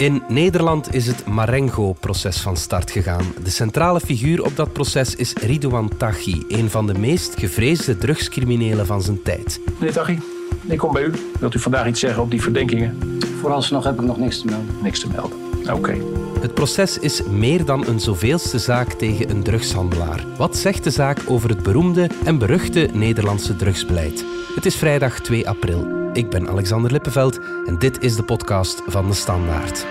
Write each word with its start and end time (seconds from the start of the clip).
In 0.00 0.22
Nederland 0.28 0.94
is 0.94 1.06
het 1.06 1.26
Marengo-proces 1.26 2.40
van 2.40 2.56
start 2.56 2.90
gegaan. 2.90 3.24
De 3.42 3.50
centrale 3.50 4.00
figuur 4.00 4.44
op 4.44 4.56
dat 4.56 4.72
proces 4.72 5.14
is 5.14 5.32
Ridouan 5.32 5.90
Taghi, 5.96 6.44
een 6.48 6.70
van 6.70 6.86
de 6.86 6.98
meest 6.98 7.38
gevreesde 7.38 7.98
drugscriminelen 7.98 8.86
van 8.86 9.02
zijn 9.02 9.22
tijd. 9.22 9.60
Meneer 9.78 9.92
Taghi, 9.92 10.18
ik 10.66 10.78
kom 10.78 10.92
bij 10.92 11.02
u. 11.02 11.12
Wilt 11.38 11.54
u 11.54 11.58
vandaag 11.58 11.86
iets 11.86 12.00
zeggen 12.00 12.22
op 12.22 12.30
die 12.30 12.42
verdenkingen? 12.42 13.18
Vooralsnog 13.40 13.84
heb 13.84 13.94
ik 13.94 14.06
nog 14.06 14.18
niks 14.18 14.40
te 14.40 14.46
melden. 14.46 14.76
Niks 14.82 15.00
te 15.00 15.08
melden. 15.08 15.38
Oké. 15.72 15.96
Het 16.40 16.54
proces 16.54 16.98
is 16.98 17.22
meer 17.22 17.64
dan 17.64 17.86
een 17.86 18.00
zoveelste 18.00 18.58
zaak 18.58 18.92
tegen 18.92 19.30
een 19.30 19.42
drugshandelaar. 19.42 20.24
Wat 20.36 20.56
zegt 20.56 20.84
de 20.84 20.90
zaak 20.90 21.18
over 21.26 21.48
het 21.48 21.62
beroemde 21.62 22.10
en 22.24 22.38
beruchte 22.38 22.88
Nederlandse 22.92 23.56
drugsbeleid? 23.56 24.24
Het 24.54 24.66
is 24.66 24.76
vrijdag 24.76 25.20
2 25.20 25.48
april. 25.48 25.99
Ik 26.12 26.30
ben 26.30 26.48
Alexander 26.48 26.92
Lippenveld 26.92 27.40
en 27.66 27.78
dit 27.78 28.02
is 28.02 28.16
de 28.16 28.22
podcast 28.22 28.82
van 28.86 29.06
de 29.06 29.14
Standaard. 29.14 29.86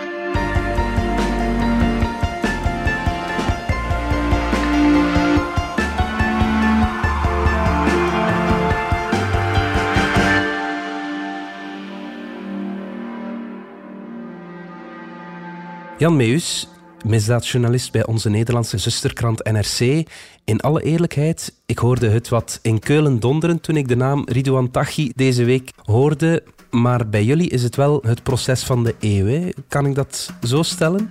Jan 15.98 16.16
Meus, 16.16 16.68
misdaadjournalist 17.06 17.92
bij 17.92 18.06
onze 18.06 18.30
Nederlandse 18.30 18.78
zusterkrant 18.78 19.52
NRC. 19.52 20.08
In 20.44 20.60
alle 20.60 20.84
eerlijkheid, 20.84 21.54
ik 21.66 21.78
hoorde 21.78 22.10
het 22.10 22.30
wat 22.30 22.60
in 22.62 22.80
Keulen 22.80 23.20
donderen 23.20 23.62
toen 23.62 23.78
ik 23.78 23.88
de 23.88 23.96
naam 23.96 24.24
Ridouan 24.26 24.72
Taghi 24.72 25.12
deze 25.16 25.44
week 25.44 25.72
hoorde. 25.84 26.44
Maar 26.70 27.10
bij 27.10 27.24
jullie 27.24 27.50
is 27.50 27.64
het 27.64 27.76
wel 27.76 28.02
het 28.06 28.24
proces 28.24 28.64
van 28.64 28.84
de 28.84 28.96
eeuw. 29.00 29.52
Kan 29.68 29.86
ik 29.86 29.96
dat 29.96 30.34
zo 30.42 30.64
stellen? 30.64 31.10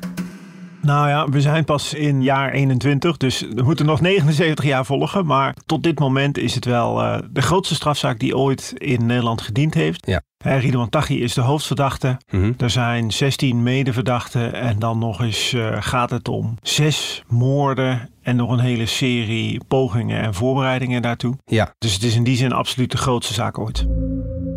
Nou 0.83 1.09
ja, 1.09 1.28
we 1.28 1.41
zijn 1.41 1.64
pas 1.64 1.94
in 1.94 2.22
jaar 2.22 2.53
21, 2.53 3.16
dus 3.16 3.41
we 3.55 3.62
moeten 3.62 3.86
nog 3.86 4.00
79 4.00 4.64
jaar 4.64 4.86
volgen. 4.86 5.27
Maar 5.27 5.56
tot 5.66 5.83
dit 5.83 5.98
moment 5.98 6.39
is 6.39 6.55
het 6.55 6.64
wel 6.64 7.00
uh, 7.00 7.19
de 7.31 7.42
grootste 7.42 7.75
strafzaak 7.75 8.19
die 8.19 8.36
ooit 8.36 8.72
in 8.77 9.06
Nederland 9.06 9.41
gediend 9.41 9.75
heeft. 9.75 10.06
Ja. 10.06 10.22
Ridouan 10.44 10.89
Taghi 10.89 11.22
is 11.22 11.34
de 11.34 11.41
hoofdverdachte. 11.41 12.17
Mhm. 12.31 12.53
Er 12.58 12.70
zijn 12.70 13.12
16 13.12 13.62
medeverdachten 13.62 14.55
en 14.55 14.78
dan 14.78 14.98
nog 14.98 15.20
eens 15.20 15.53
uh, 15.53 15.77
gaat 15.81 16.11
het 16.11 16.28
om 16.28 16.56
zes 16.62 17.22
moorden 17.27 18.11
en 18.22 18.36
nog 18.36 18.50
een 18.50 18.59
hele 18.59 18.86
serie 18.86 19.61
pogingen 19.69 20.20
en 20.20 20.34
voorbereidingen 20.34 21.03
daartoe. 21.03 21.36
Ja. 21.44 21.75
Dus 21.78 21.94
het 21.94 22.03
is 22.03 22.14
in 22.14 22.25
die 22.25 22.36
zin 22.36 22.53
absoluut 22.53 22.91
de 22.91 22.97
grootste 22.97 23.34
zaak 23.34 23.59
ooit. 23.59 23.86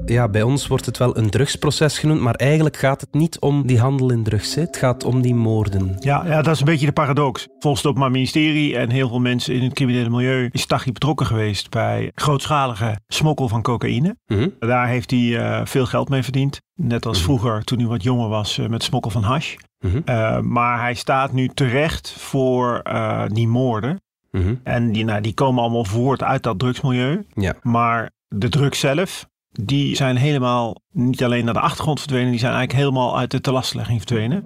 Ja, 0.06 0.30
bij 0.30 0.42
ons 0.42 0.68
wordt 0.68 0.86
het 0.86 0.98
wel 0.98 1.18
een 1.18 1.30
drugsproces 1.30 2.00
genoemd, 2.00 2.22
maar 2.22 2.36
eigenlijk 2.36 2.78
gaat 2.78 3.02
het 3.02 3.14
niet 3.14 3.40
om 3.40 3.68
die 3.68 3.80
handel 3.80 4.12
in 4.12 4.24
drugs. 4.24 4.56
Hè. 4.56 4.62
Het 4.62 4.78
gaat 4.78 5.04
om 5.04 5.22
die 5.22 5.36
moorden. 5.36 5.96
Ja, 6.00 6.26
ja, 6.26 6.42
dat 6.42 6.54
is 6.54 6.60
een 6.60 6.66
beetje 6.66 6.86
de 6.86 6.92
paradox. 6.92 7.48
Volgens 7.60 7.82
het 7.82 7.92
Openbaar 7.92 8.12
Ministerie 8.12 8.78
en 8.78 8.90
heel 8.90 9.08
veel 9.08 9.20
mensen 9.20 9.56
in 9.56 9.64
het 9.64 9.74
criminele 9.74 10.10
milieu 10.10 10.50
is 10.52 10.66
Taghi 10.66 10.92
betrokken 10.92 11.26
geweest 11.26 11.70
bij 11.70 12.12
grootschalige 12.16 13.00
smokkel 13.08 13.48
van 13.48 13.62
cocaïne. 13.62 14.16
Mhm. 14.28 14.50
Daar 14.60 14.88
heeft 14.88 15.12
hij 15.12 15.20
uh, 15.20 15.62
veel 15.72 15.86
geld 15.86 16.10
mee 16.10 16.24
verdiend. 16.24 16.62
Net 16.76 17.06
als 17.06 17.18
Mhm. 17.18 17.26
vroeger 17.26 17.64
toen 17.64 17.80
hij 17.80 17.88
wat 17.88 18.04
jonger 18.04 18.28
was 18.30 18.58
uh, 18.58 18.68
met 18.68 18.84
smokkel 18.84 19.12
van 19.12 19.24
hash. 19.24 19.56
Mhm. 19.80 20.02
Uh, 20.06 20.40
maar 20.40 20.80
hij 20.80 20.94
staat 20.94 21.32
nu 21.32 21.48
terecht 21.48 22.12
voor 22.12 22.82
uh, 22.88 23.24
die 23.28 23.48
moorden. 23.48 24.02
Mhm. 24.32 24.56
En 24.64 24.92
die, 24.92 25.06
nou, 25.06 25.22
die 25.22 25.34
komen 25.34 25.62
allemaal 25.64 25.86
voort 25.86 26.24
uit 26.24 26.44
dat 26.44 26.60
drugsmilieu. 26.60 27.26
Ja. 27.34 27.54
Maar 27.62 28.10
de 28.28 28.50
drugs 28.50 28.80
zelf, 28.80 29.26
die 29.52 29.96
zijn 29.96 30.16
helemaal 30.16 30.76
niet 30.92 31.24
alleen 31.24 31.46
naar 31.46 31.54
de 31.54 31.60
achtergrond 31.60 32.00
verdwenen, 32.00 32.30
die 32.32 32.40
zijn 32.40 32.54
eigenlijk 32.54 32.84
helemaal 32.84 33.18
uit 33.18 33.32
de 33.32 33.42
telastlegging 33.42 33.98
verdwenen. 33.98 34.44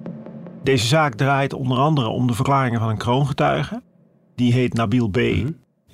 Deze 0.63 0.87
zaak 0.87 1.13
draait 1.15 1.53
onder 1.53 1.77
andere 1.77 2.07
om 2.07 2.27
de 2.27 2.33
verklaringen 2.33 2.79
van 2.79 2.89
een 2.89 2.97
kroongetuige. 2.97 3.81
Die 4.35 4.53
heet 4.53 4.73
Nabil 4.73 5.07
B. 5.07 5.17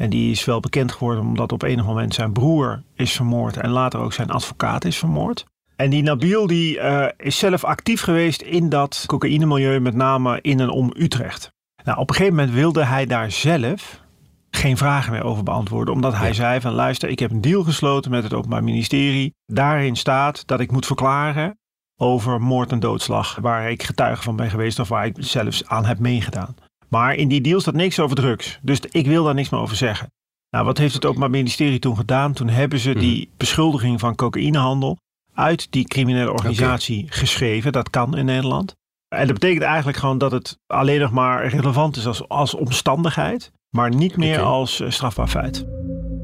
En 0.01 0.09
die 0.09 0.31
is 0.31 0.45
wel 0.45 0.59
bekend 0.59 0.91
geworden 0.91 1.23
omdat 1.23 1.51
op 1.51 1.63
enig 1.63 1.85
moment 1.85 2.13
zijn 2.13 2.31
broer 2.31 2.83
is 2.95 3.11
vermoord 3.11 3.57
en 3.57 3.69
later 3.69 3.99
ook 3.99 4.13
zijn 4.13 4.29
advocaat 4.29 4.85
is 4.85 4.97
vermoord. 4.97 5.45
En 5.75 5.89
die 5.89 6.03
Nabil 6.03 6.47
die, 6.47 6.77
uh, 6.77 7.05
is 7.17 7.37
zelf 7.37 7.63
actief 7.63 8.01
geweest 8.01 8.41
in 8.41 8.69
dat 8.69 9.03
cocaïnemilieu, 9.07 9.79
met 9.79 9.95
name 9.95 10.39
in 10.41 10.59
en 10.59 10.69
om 10.69 10.93
Utrecht. 10.97 11.51
Nou, 11.83 11.99
op 11.99 12.09
een 12.09 12.15
gegeven 12.15 12.35
moment 12.37 12.53
wilde 12.53 12.83
hij 12.83 13.05
daar 13.05 13.31
zelf 13.31 14.01
geen 14.51 14.77
vragen 14.77 15.11
meer 15.11 15.23
over 15.23 15.43
beantwoorden. 15.43 15.93
Omdat 15.93 16.15
hij 16.15 16.27
Ja. 16.27 16.33
zei 16.33 16.61
van 16.61 16.73
luister, 16.73 17.09
ik 17.09 17.19
heb 17.19 17.31
een 17.31 17.41
deal 17.41 17.63
gesloten 17.63 18.11
met 18.11 18.23
het 18.23 18.33
Openbaar 18.33 18.63
Ministerie. 18.63 19.33
Daarin 19.45 19.95
staat 19.95 20.47
dat 20.47 20.59
ik 20.59 20.71
moet 20.71 20.85
verklaren 20.85 21.59
over 21.97 22.41
moord 22.41 22.71
en 22.71 22.79
doodslag. 22.79 23.37
Waar 23.41 23.71
ik 23.71 23.83
getuige 23.83 24.23
van 24.23 24.35
ben 24.35 24.49
geweest 24.49 24.79
of 24.79 24.87
waar 24.87 25.05
ik 25.05 25.15
zelfs 25.19 25.67
aan 25.67 25.85
heb 25.85 25.99
meegedaan. 25.99 26.55
Maar 26.91 27.15
in 27.15 27.27
die 27.27 27.41
deal 27.41 27.59
staat 27.59 27.73
niks 27.73 27.99
over 27.99 28.15
drugs. 28.15 28.59
Dus 28.61 28.79
ik 28.79 29.05
wil 29.05 29.23
daar 29.23 29.33
niks 29.33 29.49
meer 29.49 29.59
over 29.59 29.75
zeggen. 29.75 30.11
Nou, 30.49 30.65
wat 30.65 30.77
heeft 30.77 30.93
het 30.93 31.05
Openbaar 31.05 31.29
Ministerie 31.29 31.79
toen 31.79 31.95
gedaan? 31.95 32.33
Toen 32.33 32.49
hebben 32.49 32.79
ze 32.79 32.93
die 32.93 33.29
beschuldiging 33.37 33.99
van 33.99 34.15
cocaïnehandel 34.15 34.97
uit 35.33 35.67
die 35.71 35.87
criminele 35.87 36.31
organisatie 36.31 37.05
geschreven. 37.09 37.71
Dat 37.71 37.89
kan 37.89 38.17
in 38.17 38.25
Nederland. 38.25 38.75
En 39.15 39.27
dat 39.27 39.39
betekent 39.39 39.63
eigenlijk 39.63 39.97
gewoon 39.97 40.17
dat 40.17 40.31
het 40.31 40.57
alleen 40.67 40.99
nog 40.99 41.11
maar 41.11 41.47
relevant 41.47 41.95
is 41.95 42.07
als, 42.07 42.27
als 42.27 42.53
omstandigheid, 42.53 43.51
maar 43.69 43.95
niet 43.95 44.17
meer 44.17 44.39
als 44.39 44.79
eh, 44.79 44.89
strafbaar 44.89 45.27
feit. 45.27 45.65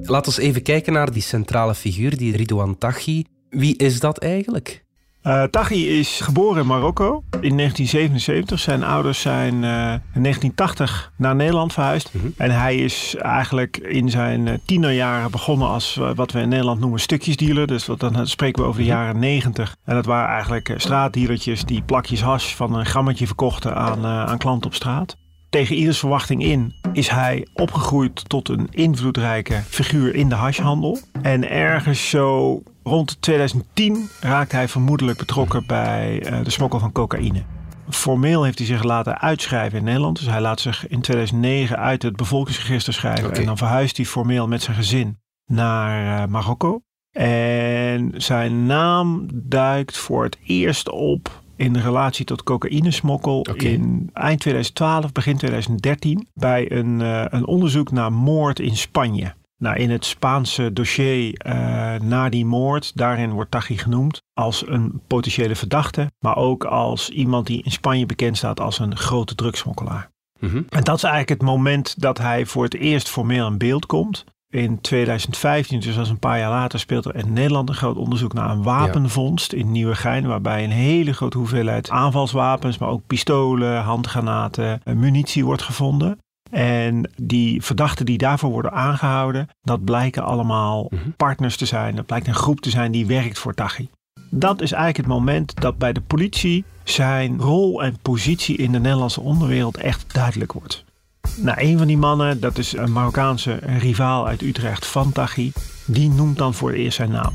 Laten 0.02 0.36
we 0.36 0.42
even 0.42 0.62
kijken 0.62 0.94
naar 0.94 1.12
die 1.12 1.22
centrale 1.22 1.76
figuur, 1.76 2.18
die 2.18 2.38
Ridouan 2.38 2.78
Taghi. 2.78 3.24
Wie 3.50 3.78
is 3.78 4.00
dat 4.00 4.18
eigenlijk? 4.18 4.86
Uh, 5.28 5.44
Taghi 5.44 6.00
is 6.00 6.20
geboren 6.22 6.62
in 6.62 6.68
Marokko 6.68 7.24
in 7.30 7.58
1977. 7.58 8.60
Zijn 8.60 8.84
ouders 8.84 9.22
zijn 9.22 9.54
uh, 9.54 9.92
in 10.14 10.22
1980 10.24 11.12
naar 11.16 11.36
Nederland 11.36 11.74
verhuisd. 11.74 12.14
Mhm. 12.14 12.28
En 12.38 12.52
hij 12.52 12.76
is 12.76 13.16
eigenlijk 13.16 13.78
in 13.78 14.10
zijn 14.10 14.48
uh, 14.48 14.54
tienerjaren 14.66 15.32
begonnen 15.32 15.68
als 15.68 15.98
uh, 15.98 16.10
wat 16.16 16.32
we 16.32 16.40
in 16.40 16.50
Nederland 16.50 16.80
noemen 16.80 17.00
stukjesdealer. 17.00 17.68
Dus 17.68 17.86
wat, 17.86 18.00
dan 18.00 18.28
spreken 18.28 18.62
we 18.62 18.68
over 18.68 18.82
de 18.82 18.88
Mhm. 18.88 18.98
jaren 18.98 19.20
90. 19.20 19.76
En 19.86 19.96
dat 19.96 20.06
waren 20.06 20.30
eigenlijk 20.30 20.74
straatdealertjes 20.78 21.64
die 21.64 21.82
plakjes 21.82 22.22
hash 22.22 22.54
van 22.54 22.74
een 22.76 22.86
grammetje 22.86 23.26
verkochten 23.26 23.76
aan, 23.76 24.06
aan 24.06 24.38
klanten 24.38 24.68
op 24.70 24.76
straat. 24.76 25.18
Tegen 25.50 25.76
ieders 25.76 26.00
verwachting 26.00 26.44
in 26.44 26.74
is 26.94 27.10
hij 27.10 27.48
opgegroeid 27.54 28.30
tot 28.30 28.50
een 28.50 28.68
invloedrijke 28.72 29.62
figuur 29.68 30.16
in 30.16 30.30
de 30.30 30.36
hashhandel. 30.36 31.00
En 31.22 31.50
ergens 31.50 32.10
zo 32.10 32.62
rond 32.84 33.22
2010 33.22 34.10
raakt 34.20 34.52
hij 34.52 34.68
vermoedelijk 34.68 35.18
betrokken 35.18 35.66
bij 35.68 36.32
uh, 36.32 36.44
de 36.44 36.50
smokkel 36.50 36.80
van 36.80 36.92
cocaïne. 36.92 37.44
Formeel 37.90 38.44
heeft 38.44 38.58
hij 38.58 38.68
zich 38.68 38.84
laten 38.84 39.20
uitschrijven 39.20 39.78
in 39.78 39.84
Nederland. 39.84 40.18
Dus 40.18 40.28
hij 40.28 40.42
laat 40.42 40.60
zich 40.60 40.88
in 40.88 41.02
2009 41.02 41.78
uit 41.78 42.04
het 42.04 42.16
bevolkingsregister 42.16 42.94
schrijven. 42.94 43.34
En 43.34 43.46
dan 43.46 43.58
verhuist 43.58 43.98
hij 43.98 44.06
formeel 44.06 44.48
met 44.48 44.62
zijn 44.62 44.76
gezin 44.76 45.20
naar 45.46 46.22
uh, 46.22 46.28
Marokko. 46.28 46.82
En 47.12 48.14
zijn 48.16 48.66
naam 48.66 49.28
duikt 49.34 49.98
voor 49.98 50.24
het 50.24 50.38
eerst 50.44 50.90
op 50.90 51.42
in 51.58 51.78
relatie 51.78 52.26
tot 52.26 52.44
cocaïnesmokkel 52.44 53.42
in 53.42 54.10
eind 54.14 54.40
2012, 54.40 55.12
begin 55.12 55.38
2013 55.38 56.28
bij 56.34 56.72
een, 56.72 57.00
uh, 57.00 57.26
een 57.30 57.46
onderzoek 57.46 57.92
naar 57.92 58.14
moord 58.14 58.60
in 58.60 58.78
Spanje. 58.78 59.34
Nou, 59.58 59.78
in 59.78 59.90
het 59.90 60.06
Spaanse 60.06 60.74
dossier 60.74 61.46
uh, 61.48 61.54
na 62.00 62.30
die 62.30 62.46
moord, 62.46 62.92
daarin 62.96 63.32
wordt 63.32 63.52
Taghi 63.52 63.78
genoemd 63.78 64.22
als 64.34 64.68
een 64.68 65.02
potentiële 65.08 65.56
verdachte, 65.56 66.12
maar 66.20 66.36
ook 66.36 66.64
als 66.64 67.10
iemand 67.10 67.48
die 67.48 67.62
in 67.64 67.72
Spanje 67.72 68.06
bekend 68.06 68.38
staat 68.38 68.60
als 68.60 68.80
een 68.80 68.98
grote 68.98 69.36
drugsmokkelaar. 69.36 70.10
Mhm. 70.40 70.62
En 70.70 70.84
dat 70.84 70.96
is 70.96 71.04
eigenlijk 71.04 71.30
het 71.30 71.50
moment 71.50 72.02
dat 72.02 72.18
hij 72.18 72.46
voor 72.46 72.64
het 72.64 72.74
eerst 72.74 73.10
formeel 73.10 73.48
in 73.48 73.58
beeld 73.58 73.86
komt. 73.86 74.26
In 74.50 74.82
2015, 74.82 75.80
dus 75.80 75.98
als 75.98 76.10
een 76.10 76.20
paar 76.20 76.40
jaar 76.40 76.50
later, 76.50 76.80
speelt 76.80 77.06
er 77.06 77.16
in 77.16 77.34
Nederland 77.34 77.70
een 77.70 77.76
groot 77.76 77.96
onderzoek 77.98 78.34
naar 78.34 78.50
een 78.50 78.64
wapenvondst 78.64 79.54
in 79.54 79.72
Nieuwegein. 79.72 80.28
Waarbij 80.28 80.64
een 80.64 80.72
hele 80.72 81.14
grote 81.14 81.38
hoeveelheid 81.38 81.90
aanvalswapens, 81.90 82.78
maar 82.78 82.90
ook 82.90 83.08
pistolen, 83.08 83.82
handgranaten, 83.82 84.82
eh, 84.84 84.94
munitie 84.96 85.46
wordt 85.46 85.62
gevonden. 85.62 86.18
En 86.52 87.12
die 87.22 87.62
verdachten 87.62 88.06
die 88.06 88.18
daarvoor 88.18 88.50
worden 88.50 88.72
aangehouden, 88.72 89.48
dat 89.62 89.84
blijken 89.84 90.24
allemaal 90.24 90.88
Mhm. 90.90 91.10
partners 91.18 91.58
te 91.58 91.66
zijn. 91.66 91.96
Dat 91.96 92.06
blijkt 92.06 92.28
een 92.28 92.34
groep 92.34 92.60
te 92.60 92.70
zijn 92.70 92.92
die 92.92 93.06
werkt 93.06 93.40
voor 93.40 93.54
Taghi. 93.54 93.88
Dat 94.30 94.62
is 94.62 94.72
eigenlijk 94.72 95.08
het 95.08 95.18
moment 95.18 95.62
dat 95.62 95.78
bij 95.78 95.94
de 95.94 96.02
politie 96.02 96.64
zijn 96.84 97.40
rol 97.40 97.84
en 97.84 97.98
positie 98.02 98.58
in 98.58 98.72
de 98.72 98.80
Nederlandse 98.80 99.22
onderwereld 99.22 99.78
echt 99.78 100.14
duidelijk 100.14 100.54
wordt. 100.54 100.86
Nou, 101.42 101.62
een 101.62 101.78
van 101.78 101.88
die 101.88 101.98
mannen, 101.98 102.40
dat 102.40 102.58
is 102.58 102.74
een 102.74 102.92
Marokkaanse 102.92 103.52
rivaal 103.80 104.28
uit 104.28 104.42
Utrecht 104.42 104.86
van 104.86 105.12
Taghi, 105.12 105.52
die 105.86 106.10
noemt 106.10 106.38
dan 106.38 106.54
voor 106.54 106.70
het 106.70 106.78
eerst 106.78 106.96
zijn 106.98 107.12
naam. 107.12 107.34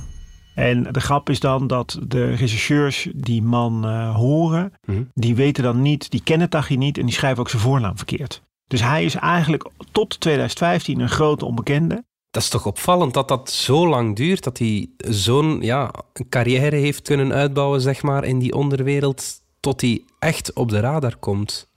En 0.55 0.83
de 0.93 1.01
grap 1.01 1.31
is 1.31 1.41
dan 1.41 1.67
dat 1.67 1.99
de 2.09 2.35
rechercheurs 2.35 3.09
die 3.15 3.43
man 3.43 3.87
uh, 3.89 4.15
horen, 4.17 4.73
Mhm. 4.87 5.03
die 5.15 5.35
weten 5.35 5.63
dan 5.63 5.83
niet, 5.83 6.11
die 6.11 6.23
kennen 6.23 6.51
Taghi 6.51 6.77
niet 6.77 6.99
en 6.99 7.07
die 7.07 7.15
schrijven 7.15 7.41
ook 7.41 7.49
zijn 7.51 7.63
voornaam 7.63 7.97
verkeerd. 7.97 8.43
Dus 8.67 8.83
hij 8.83 9.05
is 9.05 9.15
eigenlijk 9.15 9.71
tot 9.93 10.21
2015 10.21 11.01
een 11.01 11.09
grote 11.09 11.45
onbekende. 11.45 12.05
Dat 12.31 12.43
is 12.43 12.49
toch 12.49 12.67
opvallend 12.67 13.15
dat 13.15 13.29
dat 13.29 13.51
zo 13.51 13.89
lang 13.89 14.17
duurt, 14.17 14.43
dat 14.45 14.59
hij 14.59 14.91
zo'n 14.97 15.59
ja, 15.61 15.91
carrière 16.29 16.77
heeft 16.77 17.03
kunnen 17.03 17.33
uitbouwen 17.33 17.81
zeg 17.81 18.03
maar, 18.03 18.25
in 18.25 18.39
die 18.39 18.53
onderwereld. 18.55 19.41
tot 19.61 19.81
hij 19.81 20.03
echt 20.19 20.53
op 20.53 20.69
de 20.69 20.81
radar 20.81 21.17
komt. 21.17 21.69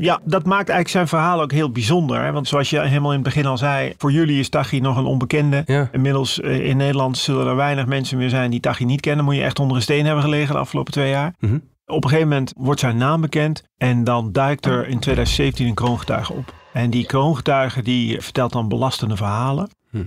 Ja, 0.00 0.20
dat 0.24 0.44
maakt 0.44 0.68
eigenlijk 0.68 0.88
zijn 0.88 1.08
verhaal 1.08 1.42
ook 1.42 1.52
heel 1.52 1.70
bijzonder. 1.70 2.22
Hè? 2.22 2.32
Want 2.32 2.48
zoals 2.48 2.70
je 2.70 2.80
helemaal 2.80 3.10
in 3.10 3.18
het 3.18 3.26
begin 3.26 3.46
al 3.46 3.58
zei, 3.58 3.92
voor 3.96 4.12
jullie 4.12 4.38
is 4.38 4.48
Tachi 4.48 4.80
nog 4.80 4.96
een 4.96 5.04
onbekende. 5.04 5.62
Ja. 5.66 5.88
Inmiddels 5.92 6.40
eh, 6.40 6.68
in 6.68 6.76
Nederland 6.76 7.18
zullen 7.18 7.46
er 7.46 7.56
weinig 7.56 7.86
mensen 7.86 8.18
meer 8.18 8.28
zijn 8.28 8.50
die 8.50 8.60
Tachi 8.60 8.84
niet 8.84 9.00
kennen. 9.00 9.24
Moet 9.24 9.34
je 9.34 9.42
echt 9.42 9.58
onder 9.58 9.76
een 9.76 9.82
steen 9.82 10.06
hebben 10.06 10.24
gelegen 10.24 10.54
de 10.54 10.60
afgelopen 10.60 10.92
twee 10.92 11.10
jaar. 11.10 11.34
Mhm. 11.38 11.58
Op 11.86 12.04
een 12.04 12.10
gegeven 12.10 12.28
moment 12.28 12.52
wordt 12.56 12.80
zijn 12.80 12.96
naam 12.96 13.20
bekend 13.20 13.64
en 13.76 14.04
dan 14.04 14.32
duikt 14.32 14.66
er 14.66 14.88
in 14.88 14.98
2017 14.98 15.66
een 15.66 15.74
kroongetuige 15.74 16.32
op. 16.32 16.54
En 16.72 16.90
die 16.90 17.06
kroongetuige 17.06 17.82
die 17.82 18.20
vertelt 18.20 18.52
dan 18.52 18.68
belastende 18.68 19.16
verhalen. 19.16 19.68
Mhm. 19.90 20.04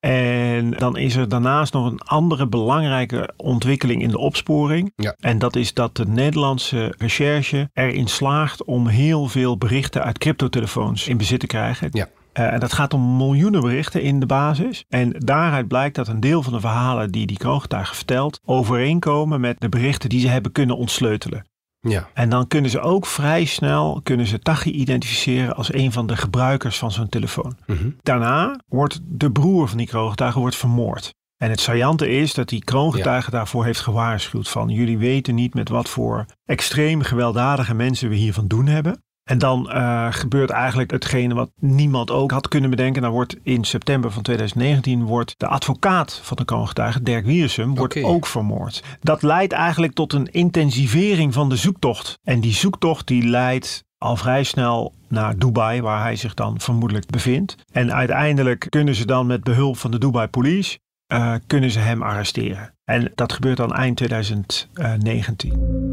En 0.00 0.35
dan 0.70 0.96
is 0.96 1.16
er 1.16 1.28
daarnaast 1.28 1.72
nog 1.72 1.90
een 1.90 2.00
andere 2.00 2.46
belangrijke 2.48 3.30
ontwikkeling 3.36 4.02
in 4.02 4.10
de 4.10 4.18
opsporing. 4.18 4.92
Ja. 4.96 5.14
En 5.20 5.38
dat 5.38 5.56
is 5.56 5.74
dat 5.74 5.96
de 5.96 6.06
Nederlandse 6.06 6.94
recherche 6.98 7.70
erin 7.72 8.08
slaagt 8.08 8.64
om 8.64 8.86
heel 8.86 9.26
veel 9.26 9.58
berichten 9.58 10.02
uit 10.02 10.18
cryptotelefoons 10.18 11.08
in 11.08 11.16
bezit 11.16 11.40
te 11.40 11.46
krijgen. 11.46 11.88
Ja. 11.92 12.08
Eh, 12.32 12.52
en 12.52 12.60
dat 12.60 12.72
gaat 12.72 12.94
om 12.94 13.16
miljoenen 13.16 13.60
berichten 13.60 14.02
in 14.02 14.20
de 14.20 14.26
basis. 14.26 14.84
En 14.88 15.14
daaruit 15.18 15.68
blijkt 15.68 15.94
dat 15.94 16.08
een 16.08 16.20
deel 16.20 16.42
van 16.42 16.52
de 16.52 16.60
verhalen 16.60 17.10
die 17.10 17.26
die 17.26 17.36
kroongetuige 17.36 17.94
vertelt 17.94 18.40
overeenkomen 18.44 19.40
met 19.40 19.60
de 19.60 19.68
berichten 19.68 20.08
die 20.08 20.20
ze 20.20 20.28
hebben 20.28 20.52
kunnen 20.52 20.76
ontsleutelen. 20.76 21.44
Ja. 21.88 22.08
En 22.14 22.28
dan 22.28 22.46
kunnen 22.46 22.70
ze 22.70 22.80
ook 22.80 23.06
vrij 23.06 23.44
snel 23.44 24.00
kunnen 24.02 24.26
ze 24.26 24.38
Tachi 24.38 24.70
identificeren 24.70 25.56
als 25.56 25.72
een 25.72 25.92
van 25.92 26.06
de 26.06 26.16
gebruikers 26.16 26.78
van 26.78 26.92
zo'n 26.92 27.08
telefoon. 27.08 27.56
Mhm. 27.66 27.90
Daarna 28.02 28.60
wordt 28.68 29.00
de 29.04 29.30
broer 29.30 29.68
van 29.68 29.78
die 29.78 29.86
kroongetuige 29.86 30.38
wordt 30.38 30.56
vermoord. 30.56 31.14
En 31.36 31.50
het 31.50 31.60
saillante 31.60 32.08
is 32.08 32.34
dat 32.34 32.48
die 32.48 32.64
kroongetuige 32.64 33.30
daarvoor 33.30 33.64
heeft 33.64 33.80
gewaarschuwd 33.80 34.48
van 34.48 34.68
jullie 34.68 34.98
weten 34.98 35.34
niet 35.34 35.54
met 35.54 35.68
wat 35.68 35.88
voor 35.88 36.24
extreem 36.44 37.02
gewelddadige 37.02 37.74
mensen 37.74 38.08
we 38.08 38.14
hier 38.14 38.32
van 38.32 38.46
doen 38.46 38.66
hebben. 38.66 39.04
En 39.26 39.38
dan 39.38 39.70
eh, 39.70 40.06
gebeurt 40.10 40.50
eigenlijk 40.50 40.90
hetgene 40.90 41.34
wat 41.34 41.50
niemand 41.60 42.10
ook 42.10 42.30
had 42.30 42.48
kunnen 42.48 42.70
bedenken. 42.70 43.02
Dan 43.02 43.10
wordt 43.10 43.36
in 43.42 43.64
september 43.64 44.10
van 44.10 44.22
2019 44.22 45.04
wordt 45.04 45.34
de 45.36 45.46
advocaat 45.46 46.20
van 46.22 46.36
de 46.36 46.44
kroongetuige, 46.44 47.02
Dirk 47.02 47.24
Wiersum, 47.24 47.74
wordt 47.74 48.02
ook 48.02 48.26
vermoord. 48.26 48.82
Dat 49.00 49.22
leidt 49.22 49.52
eigenlijk 49.52 49.92
tot 49.92 50.12
een 50.12 50.30
intensivering 50.30 51.32
van 51.32 51.48
de 51.48 51.56
zoektocht. 51.56 52.18
En 52.22 52.40
die 52.40 52.52
zoektocht 52.52 53.06
die 53.06 53.28
leidt 53.28 53.84
al 53.98 54.16
vrij 54.16 54.42
snel 54.42 54.92
naar 55.08 55.38
Dubai, 55.38 55.82
waar 55.82 56.02
hij 56.02 56.16
zich 56.16 56.34
dan 56.34 56.60
vermoedelijk 56.60 57.06
bevindt. 57.06 57.56
En 57.72 57.94
uiteindelijk 57.94 58.66
kunnen 58.68 58.94
ze 58.94 59.06
dan 59.06 59.26
met 59.26 59.44
behulp 59.44 59.76
van 59.76 59.90
de 59.90 59.98
Dubai 59.98 60.26
Police 60.26 60.78
eh, 61.06 61.34
kunnen 61.46 61.70
ze 61.70 61.78
hem 61.78 62.02
arresteren. 62.02 62.74
En 62.84 63.12
dat 63.14 63.32
gebeurt 63.32 63.56
dan 63.56 63.72
eind 63.72 63.96
2019. 63.96 65.84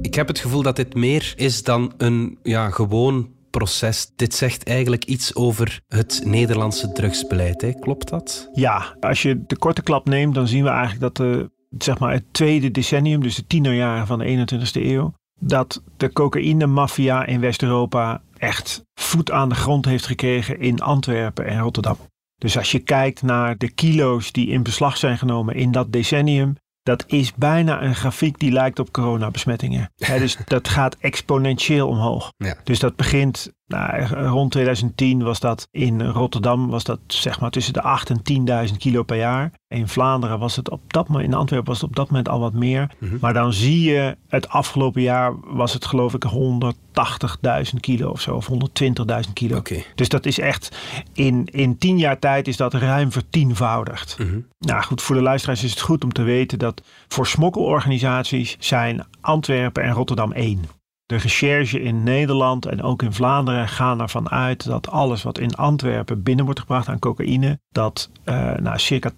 Ik 0.00 0.14
heb 0.14 0.28
het 0.28 0.38
gevoel 0.38 0.62
dat 0.62 0.76
dit 0.76 0.94
meer 0.94 1.32
is 1.36 1.62
dan 1.62 1.92
een 1.96 2.38
ja, 2.42 2.70
gewoon 2.70 3.30
proces. 3.50 4.12
Dit 4.16 4.34
zegt 4.34 4.64
eigenlijk 4.64 5.04
iets 5.04 5.34
over 5.34 5.80
het 5.88 6.22
Nederlandse 6.24 6.92
drugsbeleid. 6.92 7.60
Hè? 7.60 7.72
Klopt 7.72 8.08
dat? 8.08 8.48
Ja, 8.52 8.96
als 9.00 9.22
je 9.22 9.44
de 9.46 9.56
korte 9.56 9.82
klap 9.82 10.08
neemt, 10.08 10.34
dan 10.34 10.48
zien 10.48 10.64
we 10.64 10.70
eigenlijk 10.70 11.00
dat 11.00 11.16
de, 11.16 11.50
zeg 11.78 11.98
maar 11.98 12.12
het 12.12 12.24
tweede 12.30 12.70
decennium, 12.70 13.22
dus 13.22 13.34
de 13.34 13.46
tienerjaren 13.46 14.06
van 14.06 14.18
de 14.18 14.46
21ste 14.46 14.82
eeuw, 14.82 15.12
dat 15.40 15.82
de 15.96 16.12
cocaïne-maffia 16.12 17.26
in 17.26 17.40
West-Europa 17.40 18.22
echt 18.36 18.84
voet 18.94 19.30
aan 19.30 19.48
de 19.48 19.54
grond 19.54 19.84
heeft 19.84 20.06
gekregen 20.06 20.60
in 20.60 20.80
Antwerpen 20.80 21.46
en 21.46 21.58
Rotterdam. 21.58 21.96
Dus 22.42 22.58
als 22.58 22.70
je 22.70 22.78
kijkt 22.78 23.22
naar 23.22 23.56
de 23.58 23.70
kilo's 23.70 24.32
die 24.32 24.48
in 24.48 24.62
beslag 24.62 24.96
zijn 24.96 25.18
genomen 25.18 25.54
in 25.54 25.72
dat 25.72 25.92
decennium, 25.92 26.56
dat 26.82 27.04
is 27.06 27.34
bijna 27.34 27.82
een 27.82 27.94
grafiek 27.94 28.38
die 28.38 28.52
lijkt 28.52 28.78
op 28.78 28.92
coronabesmettingen. 28.92 29.92
Hè, 29.98 30.18
dus 30.18 30.36
dat 30.44 30.68
gaat 30.68 30.96
exponentieel 31.00 31.88
omhoog. 31.88 32.32
Ja. 32.36 32.56
Dus 32.64 32.78
dat 32.78 32.96
begint 32.96 33.52
nou, 33.72 34.26
rond 34.28 34.50
2010 34.50 35.22
was 35.22 35.40
dat 35.40 35.68
in 35.70 36.02
Rotterdam 36.02 36.68
was 36.68 36.84
dat 36.84 36.98
zeg 37.06 37.40
maar 37.40 37.50
tussen 37.50 37.72
de 37.72 37.82
8 37.82 38.10
en 38.10 38.68
10.000 38.68 38.76
kilo 38.76 39.02
per 39.02 39.16
jaar. 39.16 39.52
In 39.68 39.88
Vlaanderen 39.88 40.38
was 40.38 40.56
het 40.56 40.70
op 40.70 40.92
dat 40.92 41.08
moment, 41.08 41.28
in 41.28 41.34
Antwerpen 41.34 41.68
was 41.68 41.80
het 41.80 41.90
op 41.90 41.96
dat 41.96 42.08
moment 42.08 42.28
al 42.28 42.40
wat 42.40 42.52
meer. 42.52 42.90
Mhm. 42.98 43.16
Maar 43.20 43.32
dan 43.32 43.52
zie 43.52 43.82
je, 43.82 44.16
het 44.28 44.48
afgelopen 44.48 45.02
jaar 45.02 45.34
was 45.40 45.72
het 45.72 45.84
geloof 45.84 46.14
ik 46.14 46.24
180.000 46.24 47.80
kilo 47.80 48.10
of 48.10 48.20
zo, 48.20 48.34
of 48.34 48.48
120.000 48.50 49.32
kilo. 49.32 49.62
Dus 49.94 50.08
dat 50.08 50.26
is 50.26 50.38
echt, 50.38 50.76
in, 51.12 51.44
in 51.44 51.78
10 51.78 51.98
jaar 51.98 52.18
tijd 52.18 52.48
is 52.48 52.56
dat 52.56 52.74
ruim 52.74 53.12
vertienvoudigd. 53.12 54.18
Mhm. 54.18 54.40
Nou 54.58 54.82
goed, 54.82 55.02
voor 55.02 55.16
de 55.16 55.22
luisteraars 55.22 55.64
is 55.64 55.70
het 55.70 55.80
goed 55.80 56.04
om 56.04 56.12
te 56.12 56.22
weten 56.22 56.58
dat 56.58 56.82
voor 57.08 57.26
smokkelorganisaties 57.26 58.56
zijn 58.58 59.06
Antwerpen 59.20 59.82
en 59.82 59.92
Rotterdam 59.92 60.32
één. 60.32 60.80
De 61.12 61.18
recherche 61.18 61.80
in 61.82 62.02
Nederland 62.02 62.66
en 62.66 62.82
ook 62.82 63.02
in 63.02 63.12
Vlaanderen 63.12 63.68
gaan 63.68 64.00
ervan 64.00 64.30
uit 64.30 64.66
dat 64.66 64.88
alles 64.88 65.22
wat 65.22 65.38
in 65.38 65.54
Antwerpen 65.54 66.22
binnen 66.22 66.44
wordt 66.44 66.60
gebracht 66.60 66.88
aan 66.88 66.98
cocaïne, 66.98 67.58
dat 67.68 68.10
eh, 68.24 68.54
nou, 68.56 68.78
circa 68.78 69.10
80% 69.10 69.14